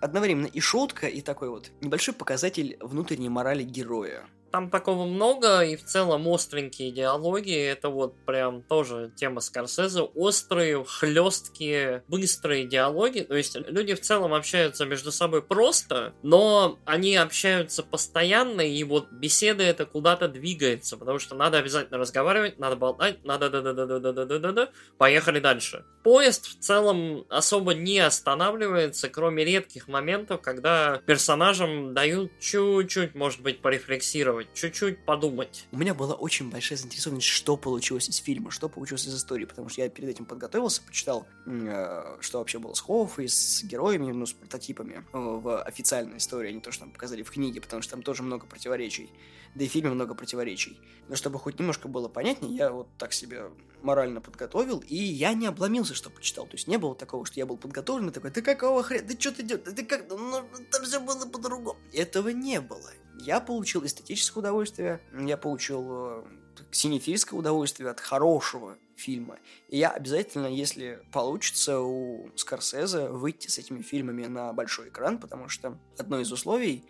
одновременно 0.01 0.45
и 0.45 0.59
шутка, 0.59 1.07
и 1.07 1.21
такой 1.21 1.49
вот 1.49 1.71
небольшой 1.81 2.13
показатель 2.13 2.77
внутренней 2.79 3.29
морали 3.29 3.63
героя. 3.63 4.27
Там 4.55 4.69
такого 4.69 5.05
много, 5.05 5.65
и 5.65 5.75
в 5.75 5.83
целом 5.83 6.29
остренькие 6.29 6.89
диалоги, 6.89 7.53
это 7.53 7.89
вот 7.89 8.15
прям 8.25 8.63
тоже 8.63 9.11
тема 9.13 9.41
Скорсезе, 9.41 9.99
острые, 9.99 10.81
хлесткие, 10.85 12.05
быстрые 12.07 12.63
диалоги, 12.63 13.19
то 13.19 13.35
есть 13.35 13.57
люди 13.57 13.95
в 13.95 13.99
целом 13.99 14.33
общаются 14.33 14.85
между 14.85 15.11
собой 15.11 15.41
просто, 15.41 16.13
но 16.23 16.79
они 16.85 17.17
общаются 17.17 17.83
постоянно, 17.83 18.61
и 18.61 18.81
вот 18.85 19.11
беседа 19.11 19.61
это 19.61 19.85
куда-то 19.85 20.29
двигается, 20.29 20.95
потому 20.95 21.19
что 21.19 21.35
надо 21.35 21.57
обязательно 21.57 21.97
разговаривать, 21.97 22.57
надо 22.57 22.77
болтать, 22.77 23.25
надо 23.25 23.49
да 23.49 23.61
да 23.61 23.73
да 23.73 23.85
да 23.85 23.99
да 23.99 24.11
да 24.13 24.25
да 24.25 24.39
да 24.39 24.51
да. 24.53 24.69
Поехали 24.97 25.41
дальше. 25.41 25.83
Поезд 26.01 26.45
в 26.45 26.59
целом 26.59 27.25
особо 27.29 27.73
не 27.73 27.99
останавливается, 27.99 29.09
кроме 29.09 29.43
редких 29.43 29.89
моментов, 29.89 30.39
когда 30.41 31.01
персонажам 31.05 31.93
дают 31.93 32.31
чуть-чуть, 32.39 33.15
может 33.15 33.41
быть, 33.41 33.61
порефлексировать 33.61 34.44
чуть-чуть 34.53 35.05
подумать. 35.05 35.67
У 35.71 35.77
меня 35.77 35.93
была 35.93 36.13
очень 36.13 36.49
большая 36.49 36.77
заинтересованность, 36.77 37.27
что 37.27 37.57
получилось 37.57 38.09
из 38.09 38.17
фильма, 38.17 38.51
что 38.51 38.69
получилось 38.69 39.05
из 39.05 39.15
истории, 39.15 39.45
потому 39.45 39.69
что 39.69 39.81
я 39.81 39.89
перед 39.89 40.09
этим 40.09 40.25
подготовился, 40.25 40.81
почитал, 40.81 41.27
э, 41.45 42.17
что 42.19 42.39
вообще 42.39 42.59
было 42.59 42.73
с 42.73 42.81
Хоуффой, 42.81 43.27
с 43.27 43.63
героями, 43.63 44.11
ну, 44.11 44.25
с 44.25 44.33
прототипами 44.33 45.03
э, 45.13 45.17
в 45.17 45.61
официальной 45.63 46.17
истории, 46.17 46.49
а 46.49 46.53
не 46.53 46.61
то, 46.61 46.71
что 46.71 46.81
там 46.81 46.91
показали 46.91 47.23
в 47.23 47.31
книге, 47.31 47.61
потому 47.61 47.81
что 47.81 47.91
там 47.91 48.03
тоже 48.03 48.23
много 48.23 48.45
противоречий, 48.45 49.09
да 49.55 49.63
и 49.63 49.67
в 49.67 49.71
фильме 49.71 49.89
много 49.89 50.13
противоречий. 50.15 50.79
Но 51.07 51.15
чтобы 51.15 51.39
хоть 51.39 51.59
немножко 51.59 51.87
было 51.87 52.07
понятнее, 52.07 52.55
я 52.55 52.71
вот 52.71 52.87
так 52.97 53.13
себе 53.13 53.51
морально 53.81 54.19
подготовил, 54.19 54.83
и 54.87 54.95
я 54.95 55.33
не 55.33 55.47
обломился, 55.47 55.93
что 55.93 56.09
почитал. 56.09 56.45
То 56.47 56.55
есть 56.55 56.67
не 56.67 56.77
было 56.77 56.95
такого, 56.95 57.25
что 57.25 57.39
я 57.39 57.45
был 57.45 57.57
подготовлен 57.57 58.09
и 58.09 58.11
такой, 58.11 58.31
да 58.31 58.41
какого 58.41 58.83
хрена, 58.83 59.07
да 59.07 59.19
что 59.19 59.31
ты 59.31 59.43
делаешь, 59.43 59.67
да 59.71 59.83
как, 59.83 60.09
ну, 60.09 60.43
там 60.71 60.83
все 60.83 60.99
было 60.99 61.25
по-другому. 61.25 61.79
Этого 61.93 62.29
не 62.29 62.59
было. 62.59 62.91
Я 63.25 63.39
получил 63.39 63.83
эстетическое 63.83 64.41
удовольствие, 64.41 65.01
я 65.11 65.35
получил 65.35 65.83
э, 65.89 66.23
синефильское 66.69 67.39
удовольствие 67.39 67.89
от 67.89 67.99
хорошего 67.99 68.77
фильма. 68.95 69.39
И 69.67 69.79
я 69.79 69.89
обязательно, 69.89 70.45
если 70.45 70.99
получится 71.11 71.79
у 71.79 72.29
Скорсезе, 72.35 73.09
выйти 73.09 73.47
с 73.47 73.57
этими 73.57 73.81
фильмами 73.81 74.27
на 74.27 74.53
большой 74.53 74.89
экран, 74.89 75.17
потому 75.17 75.49
что 75.49 75.75
одно 75.97 76.19
из 76.19 76.31
условий 76.31 76.85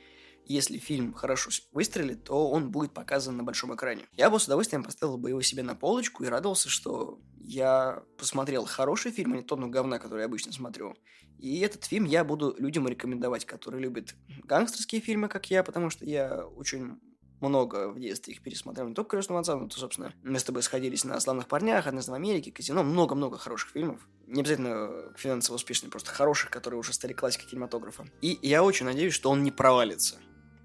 если 0.48 0.78
фильм 0.78 1.14
хорошо 1.14 1.50
выстрелит, 1.72 2.24
то 2.24 2.50
он 2.50 2.72
будет 2.72 2.94
показан 2.94 3.38
на 3.38 3.44
большом 3.44 3.76
экране. 3.76 4.06
Я 4.14 4.30
бы 4.30 4.40
с 4.40 4.46
удовольствием 4.46 4.84
поставил 4.84 5.18
бы 5.18 5.30
его 5.30 5.42
себе 5.42 5.64
на 5.64 5.76
полочку 5.76 6.24
и 6.24 6.28
радовался, 6.28 6.70
что 6.70 7.20
я 7.40 8.04
посмотрел 8.18 8.66
хороший 8.66 9.12
фильм, 9.12 9.34
а 9.34 9.38
не 9.38 9.44
тонну 9.44 9.70
говна, 9.70 10.00
который 10.00 10.22
я 10.22 10.26
обычно 10.26 10.52
смотрю. 10.52 10.96
И 11.38 11.60
этот 11.60 11.86
фильм 11.86 12.06
я 12.06 12.24
буду 12.24 12.56
людям 12.58 12.88
рекомендовать, 12.88 13.46
которые 13.46 13.82
любят 13.82 14.16
гангстерские 14.44 15.02
фильмы, 15.02 15.28
как 15.28 15.50
я, 15.50 15.64
потому 15.64 15.90
что 15.90 16.06
я 16.06 16.46
очень 16.46 17.00
много 17.42 17.90
в 17.90 18.00
детстве 18.00 18.34
их 18.34 18.42
пересмотрел, 18.42 18.88
не 18.88 18.96
только 18.96 19.18
«Крестного 19.18 19.42
отца», 19.42 19.56
но, 19.56 19.68
то, 19.68 19.78
собственно, 19.78 20.14
мы 20.24 20.40
с 20.40 20.44
тобой 20.44 20.64
сходились 20.64 21.04
на 21.04 21.20
«Славных 21.20 21.48
парнях», 21.48 21.86
«Однажды 21.86 22.12
в 22.12 22.16
Америке», 22.16 22.52
«Казино», 22.52 22.84
много-много 22.84 23.38
хороших 23.38 23.72
фильмов. 23.72 24.08
Не 24.28 24.42
обязательно 24.42 25.14
финансово 25.18 25.56
успешных, 25.56 25.92
просто 25.92 26.12
хороших, 26.12 26.50
которые 26.50 26.80
уже 26.80 26.94
стали 26.94 27.14
классикой 27.14 27.50
кинематографа. 27.50 28.06
И 28.22 28.40
я 28.42 28.64
очень 28.64 28.86
надеюсь, 28.86 29.14
что 29.14 29.30
он 29.30 29.44
не 29.44 29.52
провалится. 29.52 30.18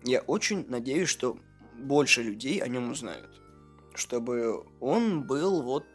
Я 0.05 0.21
очень 0.23 0.67
надеюсь, 0.69 1.09
что 1.09 1.39
больше 1.77 2.23
людей 2.23 2.61
о 2.61 2.69
нем 2.69 2.91
узнают. 2.91 3.41
Чтобы 3.95 4.65
он 4.81 5.25
был 5.27 5.63
вот 5.63 5.87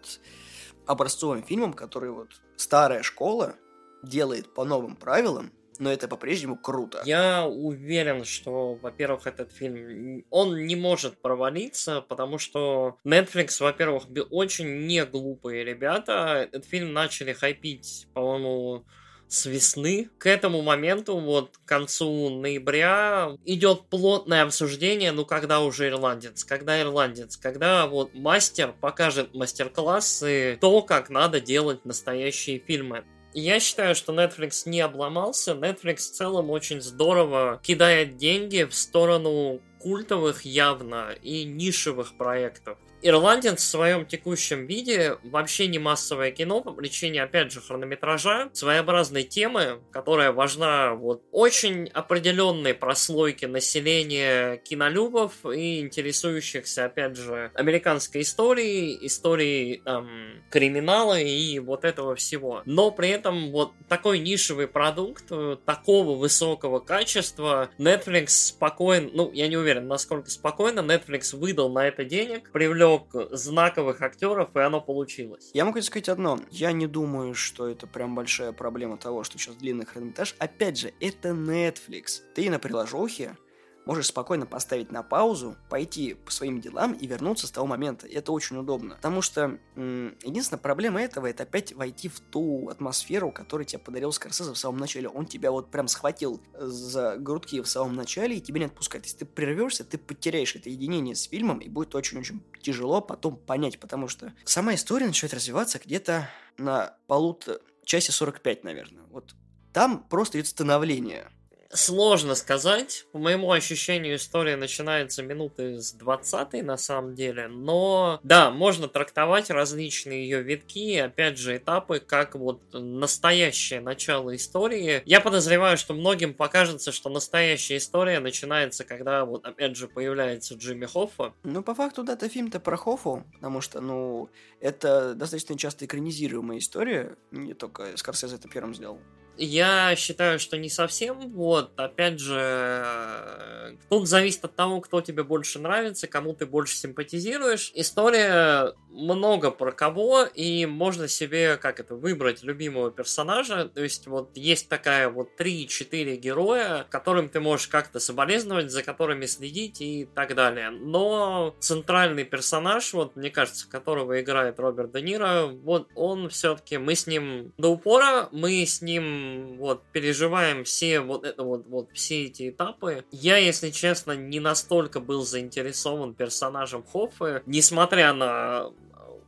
образцовым 0.86 1.44
фильмом, 1.44 1.74
который 1.74 2.12
вот 2.12 2.30
старая 2.58 3.04
школа 3.04 3.56
делает 4.04 4.54
по 4.54 4.66
новым 4.66 4.96
правилам, 4.96 5.52
но 5.80 5.92
это 5.92 6.08
по-прежнему 6.08 6.58
круто. 6.58 7.02
Я 7.06 7.46
уверен, 7.46 8.24
что, 8.24 8.76
во-первых, 8.76 9.28
этот 9.28 9.52
фильм, 9.52 10.24
он 10.30 10.66
не 10.66 10.76
может 10.76 11.22
провалиться, 11.22 12.02
потому 12.02 12.38
что 12.38 12.98
Netflix, 13.06 13.60
во-первых, 13.60 14.04
очень 14.30 14.86
не 14.86 15.06
глупые 15.06 15.64
ребята. 15.64 16.48
Этот 16.50 16.66
фильм 16.66 16.94
начали 16.94 17.34
хайпить, 17.34 18.08
по-моему, 18.14 18.86
с 19.28 19.46
весны. 19.46 20.10
К 20.18 20.28
этому 20.28 20.62
моменту, 20.62 21.18
вот 21.18 21.58
к 21.58 21.68
концу 21.68 22.30
ноября, 22.30 23.32
идет 23.46 23.84
плотное 23.90 24.44
обсуждение, 24.44 25.12
ну 25.12 25.26
когда 25.26 25.62
уже 25.62 25.90
ирландец, 25.90 26.44
когда 26.44 26.80
ирландец, 26.82 27.38
когда 27.38 27.88
вот 27.88 28.14
мастер 28.14 28.74
покажет 28.80 29.34
мастер-классы, 29.34 30.58
то, 30.62 30.82
как 30.82 31.10
надо 31.10 31.40
делать 31.40 31.86
настоящие 31.86 32.60
фильмы. 32.60 33.04
Я 33.34 33.60
считаю, 33.60 33.96
что 33.96 34.14
Netflix 34.14 34.62
не 34.66 34.80
обломался. 34.80 35.52
Netflix 35.52 35.98
в 35.98 36.12
целом 36.12 36.50
очень 36.50 36.82
здорово 36.82 37.60
кидает 37.62 38.16
деньги 38.16 38.64
в 38.64 38.74
сторону 38.74 39.62
культовых 39.80 40.46
явно 40.46 41.14
и 41.22 41.44
нишевых 41.44 42.18
проектов. 42.18 42.78
Ирландец 43.06 43.60
в 43.62 43.70
своем 43.70 44.04
текущем 44.08 44.66
виде 44.66 45.18
вообще 45.22 45.68
не 45.68 45.78
массовое 45.78 46.32
кино 46.32 46.62
по 46.62 46.72
причине, 46.72 47.22
опять 47.22 47.52
же, 47.52 47.62
хронометража, 47.62 48.50
своеобразной 48.54 49.22
темы, 49.22 49.80
которая 49.92 50.32
важна 50.32 50.96
вот 50.96 51.22
очень 51.32 51.88
определенной 51.90 52.74
прослойке 52.74 53.48
населения 53.48 54.58
кинолюбов 54.58 55.34
и 55.46 55.82
интересующихся, 55.82 56.86
опять 56.86 57.16
же, 57.16 57.52
американской 57.54 58.22
историей, 58.22 58.98
историей 59.06 59.84
эм, 59.86 60.44
криминала 60.50 61.20
и 61.20 61.60
вот 61.60 61.86
этого 61.86 62.16
всего. 62.16 62.64
Но 62.66 62.90
при 62.90 63.10
этом 63.10 63.52
вот 63.52 63.74
такой 63.88 64.18
нишевый 64.18 64.68
продукт 64.68 65.26
э, 65.30 65.58
такого 65.64 66.18
высокого 66.18 66.80
качества 66.80 67.70
Netflix 67.78 68.30
спокойно, 68.30 69.12
ну, 69.14 69.32
я 69.32 69.48
не 69.48 69.58
уверен, 69.58 69.88
насколько 69.88 70.32
спокойно 70.32 70.80
Netflix 70.80 71.38
выдал 71.38 71.72
на 71.72 71.86
это 71.86 72.04
денег, 72.04 72.50
привлек 72.52 72.95
привлек 73.00 73.30
знаковых 73.32 74.02
актеров, 74.02 74.56
и 74.56 74.60
оно 74.60 74.82
получилось. 74.82 75.52
Я 75.54 75.66
могу 75.66 75.82
сказать 75.82 76.10
одно. 76.10 76.40
Я 76.52 76.72
не 76.72 76.88
думаю, 76.88 77.34
что 77.34 77.68
это 77.68 77.88
прям 77.88 78.16
большая 78.16 78.52
проблема 78.52 78.98
того, 78.98 79.24
что 79.24 79.38
сейчас 79.38 79.56
длинный 79.56 79.86
хронометраж. 79.86 80.36
Опять 80.40 80.78
же, 80.78 80.94
это 81.00 81.30
Netflix. 81.30 82.22
Ты 82.34 82.50
на 82.50 82.60
приложухе 82.60 83.38
можешь 83.86 84.08
спокойно 84.08 84.46
поставить 84.46 84.92
на 84.92 85.04
паузу, 85.04 85.56
пойти 85.70 86.14
по 86.14 86.32
своим 86.32 86.60
делам 86.62 86.94
и 86.94 87.08
вернуться 87.08 87.48
с 87.48 87.52
того 87.52 87.68
момента. 87.68 88.08
Это 88.08 88.32
очень 88.32 88.58
удобно. 88.58 88.96
Потому 88.96 89.22
что 89.22 89.60
м- 89.76 90.18
единственная 90.24 90.60
проблема 90.62 91.02
этого 91.02 91.28
это 91.28 91.44
опять 91.44 91.74
войти 91.74 92.10
в 92.10 92.20
ту 92.20 92.70
атмосферу, 92.70 93.32
которую 93.32 93.66
тебе 93.66 93.80
подарил 93.80 94.12
Скорсезе 94.12 94.52
в 94.52 94.58
самом 94.58 94.80
начале. 94.80 95.08
Он 95.08 95.26
тебя 95.26 95.52
вот 95.52 95.72
прям 95.72 95.88
схватил 95.88 96.42
за 96.58 97.18
грудки 97.18 97.62
в 97.62 97.68
самом 97.68 97.96
начале 97.96 98.38
и 98.38 98.42
тебя 98.42 98.60
не 98.60 98.66
отпускает. 98.66 99.06
Если 99.06 99.20
ты 99.20 99.26
прервешься, 99.26 99.84
ты 99.84 99.98
потеряешь 99.98 100.56
это 100.56 100.70
единение 100.70 101.16
с 101.16 101.24
фильмом 101.24 101.60
и 101.60 101.70
будет 101.70 101.96
очень-очень 101.96 102.44
тяжело 102.62 103.02
потом 103.02 103.38
понять, 103.38 103.80
потому 103.80 104.08
что 104.08 104.34
сама 104.44 104.74
история 104.76 105.08
начинает 105.08 105.34
развиваться 105.34 105.80
где-то 105.84 106.30
на 106.58 106.96
полутора 107.08 107.60
часе 107.86 108.12
45, 108.12 108.64
наверное. 108.64 109.04
Вот 109.12 109.36
там 109.74 110.04
просто 110.04 110.40
идет 110.40 110.48
становление. 110.48 111.30
Сложно 111.72 112.36
сказать. 112.36 113.06
По 113.12 113.18
моему 113.18 113.52
ощущению, 113.52 114.16
история 114.16 114.56
начинается 114.56 115.24
минуты 115.24 115.82
с 115.82 115.94
20 115.94 116.64
на 116.64 116.78
самом 116.78 117.16
деле. 117.16 117.48
Но 117.48 118.20
да, 118.24 118.52
можно 118.52 118.88
трактовать 118.88 119.50
различные 119.50 120.24
ее 120.24 120.44
витки, 120.44 120.98
опять 120.98 121.38
же, 121.38 121.58
этапы, 121.58 122.00
как 122.00 122.36
вот 122.36 122.62
настоящее 122.74 123.82
начало 123.82 124.36
истории. 124.36 125.02
Я 125.06 125.22
подозреваю, 125.22 125.78
что 125.78 125.94
многим 125.94 126.34
покажется, 126.34 126.92
что 126.92 127.10
настоящая 127.10 127.78
история 127.78 128.20
начинается, 128.20 128.84
когда 128.84 129.26
вот 129.26 129.46
опять 129.46 129.76
же 129.76 129.88
появляется 129.88 130.56
Джимми 130.56 130.86
Хоффа. 130.86 131.34
Ну, 131.44 131.64
по 131.64 131.74
факту, 131.74 132.04
да, 132.04 132.14
это 132.14 132.30
фильм-то 132.30 132.60
про 132.60 132.78
Хоффу, 132.78 133.24
потому 133.34 133.62
что, 133.62 133.82
ну, 133.82 134.30
это 134.60 135.16
достаточно 135.16 135.58
часто 135.58 135.86
экранизируемая 135.86 136.60
история. 136.60 137.18
Не 137.32 137.54
только 137.54 137.98
Скорсезе 137.98 138.36
это 138.36 138.48
первым 138.48 138.74
сделал. 138.76 139.00
Я 139.38 139.96
считаю, 139.96 140.40
что 140.40 140.58
не 140.58 140.70
совсем. 140.70 141.32
Вот, 141.32 141.80
опять 141.80 142.20
же, 142.20 143.78
тут 143.90 144.08
зависит 144.08 144.46
от 144.46 144.56
того, 144.56 144.82
кто 144.82 145.02
тебе 145.02 145.24
больше 145.24 145.60
нравится, 145.60 146.08
кому 146.08 146.34
ты 146.34 146.46
больше 146.46 146.76
симпатизируешь. 146.76 147.72
История 147.76 148.74
много 148.90 149.52
про 149.52 149.72
кого, 149.72 150.24
и 150.24 150.66
можно 150.66 151.08
себе, 151.08 151.58
как 151.58 151.80
это, 151.80 151.96
выбрать 151.96 152.44
любимого 152.44 152.92
персонажа. 152.92 153.66
То 153.66 153.84
есть 153.84 154.08
вот 154.08 154.32
есть 154.36 154.70
такая 154.70 155.10
вот 155.10 155.30
3-4 155.38 156.16
героя, 156.16 156.86
которым 156.90 157.30
ты 157.30 157.40
можешь 157.40 157.68
как-то 157.68 158.00
соболезновать, 158.00 158.72
за 158.72 158.84
которыми 158.84 159.26
следить 159.26 159.82
и 159.82 160.08
так 160.16 160.36
далее. 160.36 160.70
Но 160.70 161.56
центральный 161.60 162.24
персонаж, 162.24 162.94
вот 162.94 163.16
мне 163.16 163.30
кажется, 163.30 163.70
которого 163.70 164.22
играет 164.22 164.60
Роберт 164.60 164.94
Де 164.94 165.02
Ниро, 165.02 165.48
вот 165.48 165.90
он 165.96 166.30
все-таки, 166.30 166.78
мы 166.78 166.96
с 166.96 167.08
ним 167.08 167.54
до 167.58 167.70
упора, 167.70 168.30
мы 168.32 168.66
с 168.66 168.82
ним 168.82 169.25
вот 169.58 169.84
переживаем 169.92 170.64
все 170.64 171.00
вот 171.00 171.26
это 171.26 171.44
вот, 171.44 171.66
вот 171.68 171.90
все 171.94 172.26
эти 172.26 172.50
этапы. 172.50 173.06
Я, 173.12 173.38
если 173.38 173.70
честно, 173.70 174.14
не 174.14 174.40
настолько 174.40 175.00
был 175.00 175.24
заинтересован 175.24 176.14
персонажем 176.14 176.84
Хоффы, 176.84 177.42
несмотря 177.46 178.14
на 178.14 178.72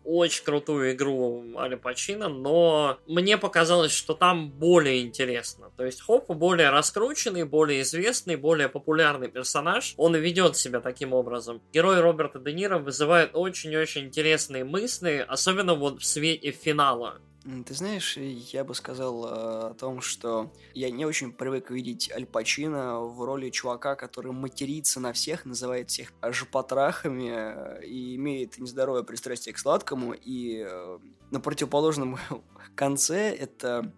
очень 0.08 0.46
крутую 0.46 0.94
игру 0.94 1.44
Али 1.58 1.76
Пачино, 1.76 2.30
но 2.30 2.98
мне 3.08 3.38
показалось, 3.38 3.92
что 3.92 4.14
там 4.14 4.50
более 4.50 5.02
интересно. 5.02 5.70
То 5.76 5.86
есть 5.86 6.02
Хоппа 6.02 6.34
более 6.34 6.70
раскрученный, 6.70 7.44
более 7.44 7.82
известный, 7.82 8.38
более 8.38 8.70
популярный 8.70 9.28
персонаж. 9.28 9.96
Он 9.98 10.16
ведет 10.16 10.56
себя 10.56 10.80
таким 10.80 11.12
образом. 11.12 11.62
Герой 11.74 12.00
Роберта 12.00 12.40
Де 12.40 12.54
Ниро 12.54 12.80
вызывает 12.80 13.32
очень-очень 13.34 14.06
интересные 14.06 14.64
мысли, 14.64 15.26
особенно 15.28 15.76
вот 15.76 16.02
в 16.02 16.06
свете 16.06 16.52
финала. 16.52 17.20
Ты 17.66 17.74
знаешь, 17.74 18.18
я 18.18 18.66
бы 18.66 18.76
сказал 18.76 19.26
э, 19.26 19.70
о 19.70 19.74
том, 19.74 20.02
что 20.02 20.52
я 20.74 20.90
не 20.92 21.06
очень 21.06 21.32
привык 21.32 21.72
видеть 21.72 22.12
Аль 22.12 22.26
Пачино 22.26 23.00
в 23.00 23.24
роли 23.24 23.50
чувака, 23.50 23.96
который 23.96 24.34
матерится 24.34 25.00
на 25.00 25.14
всех, 25.14 25.46
называет 25.46 25.90
всех 25.90 26.12
жопотрахами 26.22 27.32
э, 27.32 27.86
и 27.86 28.18
имеет 28.18 28.58
нездоровое 28.58 29.04
пристрастие 29.04 29.54
к 29.54 29.60
сладкому. 29.60 30.14
И 30.14 30.66
э, 30.68 31.00
на 31.32 31.40
противоположном 31.40 32.20
конце 32.76 33.34
это 33.34 33.94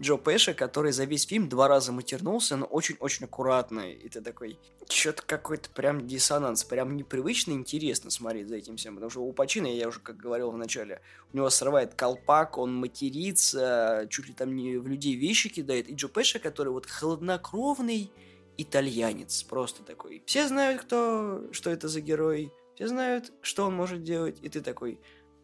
Джо 0.00 0.16
Пэша, 0.16 0.54
который 0.54 0.92
за 0.92 1.04
весь 1.04 1.26
фильм 1.26 1.48
два 1.48 1.68
раза 1.68 1.92
матернулся, 1.92 2.56
но 2.56 2.64
очень-очень 2.64 3.26
аккуратно. 3.26 3.90
И 3.90 4.08
ты 4.08 4.22
такой, 4.22 4.58
что-то 4.88 5.22
какой-то 5.22 5.68
прям 5.70 6.06
диссонанс, 6.06 6.64
прям 6.64 6.96
непривычно 6.96 7.52
интересно 7.52 8.10
смотреть 8.10 8.48
за 8.48 8.56
этим 8.56 8.76
всем. 8.76 8.94
Потому 8.94 9.10
что 9.10 9.22
у 9.22 9.32
Пачина, 9.32 9.66
я 9.66 9.88
уже 9.88 10.00
как 10.00 10.16
говорил 10.16 10.50
в 10.50 10.56
начале, 10.56 11.02
у 11.32 11.36
него 11.36 11.50
срывает 11.50 11.94
колпак, 11.94 12.56
он 12.56 12.74
матерится, 12.74 14.06
чуть 14.08 14.28
ли 14.28 14.32
там 14.32 14.56
не 14.56 14.78
в 14.78 14.88
людей 14.88 15.16
вещи 15.16 15.50
кидает. 15.50 15.90
И 15.90 15.94
Джо 15.94 16.08
Пэша, 16.08 16.38
который 16.38 16.72
вот 16.72 16.86
холоднокровный 16.86 18.10
итальянец, 18.56 19.42
просто 19.42 19.82
такой. 19.82 20.22
Все 20.24 20.48
знают, 20.48 20.80
кто, 20.82 21.42
что 21.52 21.68
это 21.68 21.88
за 21.88 22.00
герой, 22.00 22.52
все 22.74 22.88
знают, 22.88 23.32
что 23.42 23.66
он 23.66 23.74
может 23.74 24.02
делать, 24.02 24.38
и 24.40 24.48
ты 24.48 24.62
такой 24.62 24.98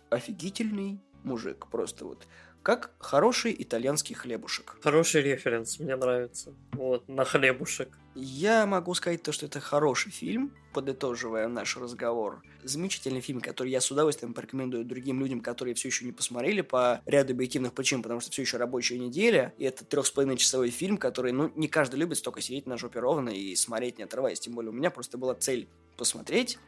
офигительный 0.09 1.01
мужик, 1.25 1.67
просто 1.71 2.07
вот 2.07 2.27
как 2.67 2.91
хороший 2.99 3.55
итальянский 3.57 4.17
хлебушек. 4.17 4.75
Хороший 4.83 5.23
референс, 5.23 5.79
мне 5.79 5.95
нравится. 5.95 6.53
Вот, 6.73 7.09
на 7.09 7.25
хлебушек. 7.25 7.97
Я 8.17 8.67
могу 8.67 8.93
сказать 8.95 9.23
то, 9.23 9.31
что 9.31 9.47
это 9.47 9.61
хороший 9.61 10.11
фильм, 10.11 10.53
подытоживая 10.75 11.47
наш 11.47 11.77
разговор. 11.77 12.43
Замечательный 12.65 13.21
фильм, 13.21 13.41
который 13.41 13.71
я 13.71 13.81
с 13.81 13.89
удовольствием 13.93 14.35
порекомендую 14.35 14.85
другим 14.85 15.21
людям, 15.21 15.43
которые 15.43 15.77
все 15.77 15.87
еще 15.87 16.07
не 16.07 16.11
посмотрели 16.11 16.61
по 16.61 17.03
ряду 17.07 17.35
объективных 17.35 17.73
причин, 17.73 18.03
потому 18.03 18.19
что 18.19 18.33
все 18.33 18.43
еще 18.43 18.57
рабочая 18.57 18.99
неделя, 18.99 19.55
и 19.59 19.65
это 19.65 19.85
трех 19.85 20.05
с 20.05 20.11
половиной 20.11 20.37
часовой 20.37 20.71
фильм, 20.71 20.99
который, 20.99 21.31
ну, 21.31 21.53
не 21.55 21.69
каждый 21.69 22.01
любит 22.01 22.19
столько 22.19 22.41
сидеть 22.41 22.67
на 22.67 22.77
жопе 22.77 22.99
ровно 22.99 23.31
и 23.31 23.55
смотреть, 23.55 23.99
не 23.99 24.03
отрываясь. 24.03 24.41
Тем 24.41 24.55
более 24.55 24.73
у 24.73 24.75
меня 24.75 24.91
просто 24.91 25.19
была 25.19 25.37
цель 25.37 25.69
посмотреть, 25.97 26.59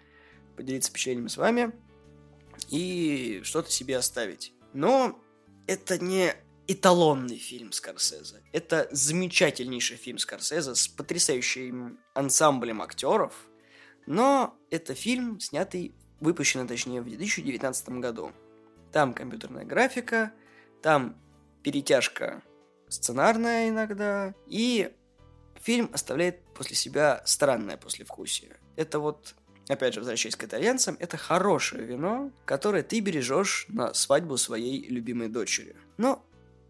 поделиться 0.54 0.90
впечатлениями 0.90 1.26
с 1.26 1.36
вами 1.36 1.72
и 2.70 3.40
что-то 3.42 3.72
себе 3.72 3.96
оставить. 3.96 4.52
Но 4.74 5.20
это 5.68 6.02
не 6.02 6.34
эталонный 6.66 7.36
фильм 7.36 7.72
Скорсезе. 7.72 8.42
Это 8.52 8.88
замечательнейший 8.90 9.96
фильм 9.96 10.18
Скорсезе 10.18 10.74
с 10.74 10.88
потрясающим 10.88 12.00
ансамблем 12.14 12.82
актеров. 12.82 13.34
Но 14.06 14.58
это 14.70 14.94
фильм, 14.94 15.38
снятый, 15.38 15.94
выпущенный, 16.20 16.66
точнее, 16.66 17.02
в 17.02 17.04
2019 17.04 17.88
году. 18.00 18.32
Там 18.92 19.12
компьютерная 19.12 19.64
графика, 19.64 20.32
там 20.82 21.20
перетяжка 21.62 22.42
сценарная 22.88 23.68
иногда, 23.68 24.34
и 24.46 24.90
фильм 25.60 25.90
оставляет 25.92 26.42
после 26.54 26.74
себя 26.76 27.22
странное 27.26 27.76
послевкусие. 27.76 28.56
Это 28.76 28.98
вот 28.98 29.34
опять 29.68 29.94
же, 29.94 30.00
возвращаясь 30.00 30.36
к 30.36 30.44
итальянцам, 30.44 30.96
это 30.98 31.16
хорошее 31.16 31.84
вино, 31.84 32.30
которое 32.44 32.82
ты 32.82 33.00
бережешь 33.00 33.66
на 33.68 33.94
свадьбу 33.94 34.36
своей 34.36 34.88
любимой 34.88 35.28
дочери. 35.28 35.76
Но, 35.96 36.24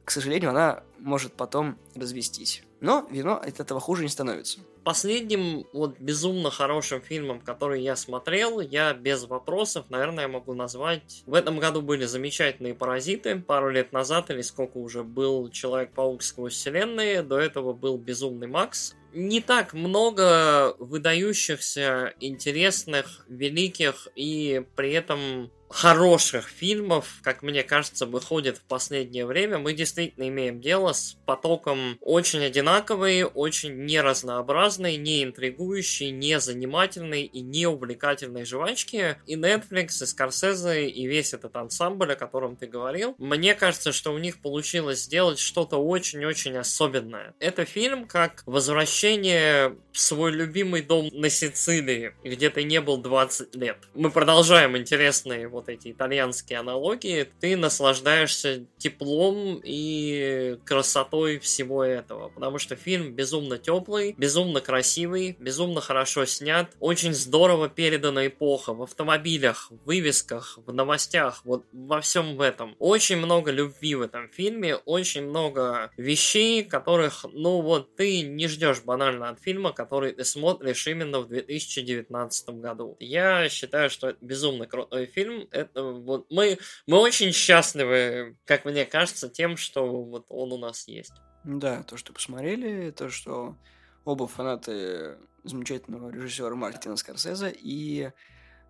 к 0.05 0.11
сожалению, 0.11 0.51
она 0.51 0.83
может 0.99 1.33
потом 1.35 1.79
развестись. 1.95 2.63
Но 2.81 3.07
вино 3.11 3.37
от 3.37 3.61
этого 3.61 3.81
хуже 3.81 4.03
не 4.03 4.09
становится. 4.09 4.61
Последним 4.89 5.67
вот 5.75 6.01
безумно 6.01 6.51
хорошим 6.51 7.03
фильмом, 7.03 7.43
который 7.43 7.83
я 7.83 7.95
смотрел, 7.95 8.61
я 8.61 8.95
без 8.95 9.25
вопросов, 9.25 9.91
наверное, 9.91 10.29
могу 10.29 10.55
назвать. 10.55 11.25
В 11.27 11.35
этом 11.35 11.59
году 11.59 11.83
были 11.83 12.07
замечательные 12.07 12.75
паразиты. 12.75 13.39
Пару 13.39 13.69
лет 13.69 13.93
назад, 13.93 14.31
или 14.31 14.41
сколько 14.41 14.79
уже 14.79 15.03
был 15.03 15.51
Человек-паук 15.51 16.23
сквозь 16.23 16.55
вселенные, 16.55 17.21
до 17.21 17.39
этого 17.39 17.75
был 17.75 17.99
Безумный 17.99 18.47
Макс 18.47 18.95
не 19.13 19.41
так 19.41 19.75
много 19.75 20.75
выдающихся, 20.79 22.15
интересных, 22.21 23.25
великих 23.29 24.09
и 24.15 24.65
при 24.77 24.93
этом 24.93 25.51
хороших 25.69 26.49
фильмов, 26.49 27.19
как 27.23 27.43
мне 27.43 27.63
кажется, 27.63 28.07
выходит 28.07 28.59
в 28.59 28.63
последнее 28.63 29.27
время. 29.27 29.59
Мы 29.59 29.75
действительно 29.75 30.29
имеем 30.29 30.61
дело 30.61 30.93
с 30.93 31.17
потоком 31.27 31.99
очень 32.01 32.45
одинаковой, 32.45 33.25
очень 33.25 33.85
неразнообразной, 33.85 34.97
не 34.97 35.25
интригующей, 35.25 36.11
не 36.11 36.41
занимательной 36.41 37.23
и 37.23 37.41
не 37.41 37.67
увлекательной 37.67 38.45
жвачки. 38.45 39.17
И 39.27 39.37
Netflix, 39.37 40.03
и 40.03 40.05
Scorsese, 40.05 40.87
и 40.87 41.07
весь 41.07 41.35
этот 41.35 41.57
ансамбль, 41.57 42.13
о 42.13 42.17
котором 42.17 42.57
ты 42.57 42.67
говорил, 42.67 43.15
мне 43.19 43.55
кажется, 43.55 43.93
что 43.93 44.13
у 44.13 44.19
них 44.19 44.41
получилось 44.41 45.03
сделать 45.03 45.39
что-то 45.39 45.77
очень-очень 45.77 46.57
особенное. 46.57 47.35
Это 47.39 47.65
фильм 47.65 48.07
как 48.07 48.43
возвращение 48.47 49.77
в 49.93 50.01
свой 50.01 50.33
любимый 50.33 50.83
дом 50.83 51.09
на 51.13 51.29
Сицилии, 51.29 52.15
где 52.25 52.51
ты 52.51 52.63
не 52.65 52.81
был 52.81 52.99
20 52.99 53.55
лет. 53.57 53.79
Мы 53.95 54.11
продолжаем 54.11 54.77
интересные 54.77 55.49
вот 55.59 55.69
эти 55.69 55.91
итальянские 55.91 56.61
аналогии, 56.61 57.29
ты 57.41 57.57
наслаждаешься 57.57 58.65
теплом 58.79 59.61
и 59.65 60.59
красотой 60.65 61.39
всего 61.39 61.83
этого. 61.83 62.29
Потому 62.29 62.59
что 62.59 62.77
фильм 62.77 63.13
безумно 63.13 63.59
теплый, 63.59 64.15
безумно 64.17 64.61
красивый, 64.61 65.37
безумно 65.41 65.81
хорошо 65.81 66.25
снят, 66.27 66.71
очень 66.79 67.13
здорово 67.13 67.69
передана 67.69 68.29
эпоха 68.29 68.73
в 68.73 68.83
автомобилях, 68.83 69.71
в 69.71 69.87
вывесках, 69.87 70.59
в 70.65 70.73
новостях, 70.73 71.43
вот 71.45 71.65
во 71.73 72.01
всем 72.01 72.37
в 72.37 72.41
этом. 72.41 72.77
Очень 72.79 73.17
много 73.17 73.51
любви 73.51 73.97
в 73.97 74.03
этом 74.03 74.29
фильме, 74.29 74.77
очень 74.77 75.23
много 75.23 75.91
вещей, 75.97 76.63
которых, 76.63 77.25
ну 77.33 77.61
вот, 77.63 77.97
ты 77.97 78.23
не 78.23 78.47
ждешь 78.47 78.83
банально 78.83 79.31
от 79.31 79.41
фильма, 79.41 79.73
который 79.73 80.13
ты 80.13 80.25
смотришь 80.25 80.87
именно 80.87 81.21
в 81.21 81.29
2019 81.29 82.49
году. 82.51 82.97
Я 83.01 83.49
считаю, 83.49 83.91
что 83.91 84.11
это 84.11 84.19
безумно 84.21 84.67
крутой 84.67 85.07
фильм, 85.07 85.48
это 85.51 85.83
вот 85.83 86.27
мы, 86.31 86.59
мы 86.87 86.99
очень 86.99 87.33
счастливы, 87.33 88.37
как 88.45 88.65
мне 88.65 88.85
кажется, 88.85 89.29
тем, 89.29 89.57
что 89.57 90.03
вот 90.05 90.27
он 90.29 90.53
у 90.53 90.59
нас 90.59 90.87
есть. 90.89 91.15
Да, 91.45 91.83
то, 91.83 91.97
что 91.97 92.13
посмотрели, 92.13 92.91
то, 92.91 93.09
что 93.09 93.57
оба 94.05 94.27
фанаты 94.27 95.19
замечательного 95.45 96.11
режиссера 96.11 96.55
Мартина 96.55 96.97
Скорсезе 96.97 97.55
и 97.57 98.11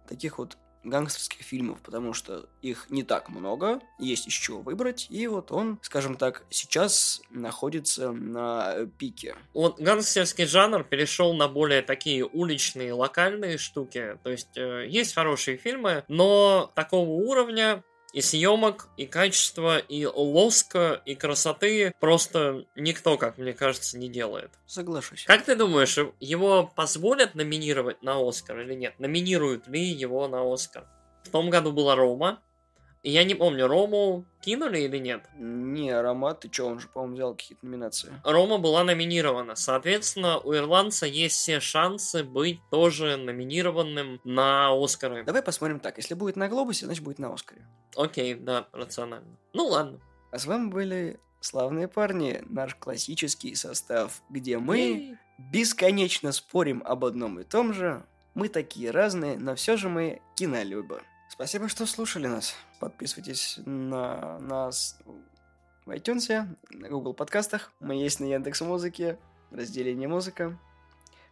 таких 0.08 0.38
вот 0.38 0.58
гангстерских 0.84 1.42
фильмов, 1.42 1.80
потому 1.82 2.12
что 2.12 2.48
их 2.62 2.86
не 2.90 3.02
так 3.02 3.28
много, 3.28 3.80
есть 3.98 4.26
из 4.26 4.32
чего 4.32 4.60
выбрать, 4.60 5.06
и 5.10 5.26
вот 5.26 5.52
он, 5.52 5.78
скажем 5.82 6.16
так, 6.16 6.44
сейчас 6.50 7.22
находится 7.30 8.12
на 8.12 8.86
пике. 8.98 9.34
Вот 9.54 9.80
гангстерский 9.80 10.46
жанр 10.46 10.84
перешел 10.84 11.34
на 11.34 11.48
более 11.48 11.82
такие 11.82 12.24
уличные, 12.24 12.92
локальные 12.92 13.58
штуки, 13.58 14.18
то 14.22 14.30
есть 14.30 14.56
э, 14.56 14.86
есть 14.88 15.14
хорошие 15.14 15.56
фильмы, 15.56 16.04
но 16.08 16.70
такого 16.74 17.10
уровня 17.10 17.82
и 18.12 18.20
съемок, 18.20 18.88
и 18.96 19.06
качества, 19.06 19.78
и 19.78 20.06
лоска, 20.06 21.02
и 21.04 21.14
красоты 21.14 21.92
просто 22.00 22.64
никто, 22.74 23.18
как 23.18 23.38
мне 23.38 23.52
кажется, 23.52 23.98
не 23.98 24.08
делает. 24.08 24.50
Соглашусь. 24.66 25.24
Как 25.24 25.44
ты 25.44 25.54
думаешь, 25.56 25.98
его 26.20 26.70
позволят 26.74 27.34
номинировать 27.34 28.02
на 28.02 28.26
Оскар 28.26 28.60
или 28.60 28.74
нет? 28.74 28.94
Номинируют 28.98 29.68
ли 29.68 29.82
его 29.82 30.26
на 30.28 30.52
Оскар? 30.52 30.86
В 31.24 31.30
том 31.30 31.50
году 31.50 31.72
была 31.72 31.94
Рома, 31.94 32.40
И 33.02 33.10
я 33.10 33.24
не 33.24 33.34
помню, 33.34 33.68
Рому 33.68 34.24
кинули 34.40 34.80
или 34.80 34.98
нет? 34.98 35.28
Не, 35.36 35.90
аромат, 35.90 36.40
ты 36.40 36.48
чё, 36.48 36.66
он 36.66 36.80
же, 36.80 36.88
по-моему, 36.88 37.14
взял 37.14 37.34
какие-то 37.34 37.64
номинации. 37.64 38.12
Рома 38.24 38.58
была 38.58 38.82
номинирована. 38.82 39.54
Соответственно, 39.54 40.38
у 40.38 40.54
ирландца 40.54 41.06
есть 41.06 41.36
все 41.36 41.60
шансы 41.60 42.24
быть 42.24 42.60
тоже 42.70 43.16
номинированным 43.16 44.20
на 44.24 44.70
Оскары. 44.72 45.22
Давай 45.24 45.42
посмотрим 45.42 45.80
так, 45.80 45.96
если 45.98 46.14
будет 46.14 46.36
на 46.36 46.48
Глобусе, 46.48 46.86
значит 46.86 47.04
будет 47.04 47.18
на 47.18 47.32
Оскаре. 47.32 47.64
Окей, 47.96 48.34
да, 48.34 48.66
рационально. 48.72 49.38
Ну 49.52 49.66
ладно. 49.66 50.00
А 50.30 50.38
с 50.38 50.46
вами 50.46 50.68
были 50.68 51.20
славные 51.40 51.88
парни, 51.88 52.42
наш 52.48 52.74
классический 52.74 53.54
состав, 53.54 54.22
где 54.28 54.58
мы 54.58 55.18
бесконечно 55.38 56.32
спорим 56.32 56.82
об 56.84 57.04
одном 57.04 57.38
и 57.38 57.44
том 57.44 57.72
же. 57.72 58.04
Мы 58.34 58.48
такие 58.48 58.90
разные, 58.90 59.38
но 59.38 59.54
все 59.54 59.76
же 59.76 59.88
мы 59.88 60.20
кинолюбы. 60.36 61.02
Спасибо, 61.28 61.68
что 61.68 61.86
слушали 61.86 62.26
нас. 62.26 62.54
Подписывайтесь 62.80 63.60
на 63.64 64.38
нас 64.40 64.98
в 65.84 65.90
iTunes, 65.90 66.56
на 66.70 66.88
Google 66.88 67.14
подкастах. 67.14 67.72
Мы 67.80 67.94
есть 67.94 68.18
на 68.18 68.24
Яндекс 68.24 68.60
Музыке, 68.62 69.18
в 69.50 69.56
разделе 69.56 69.94
«Не 69.94 70.06
музыка». 70.06 70.58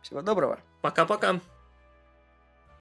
Всего 0.02 0.22
доброго. 0.22 0.60
Пока-пока. 0.82 1.40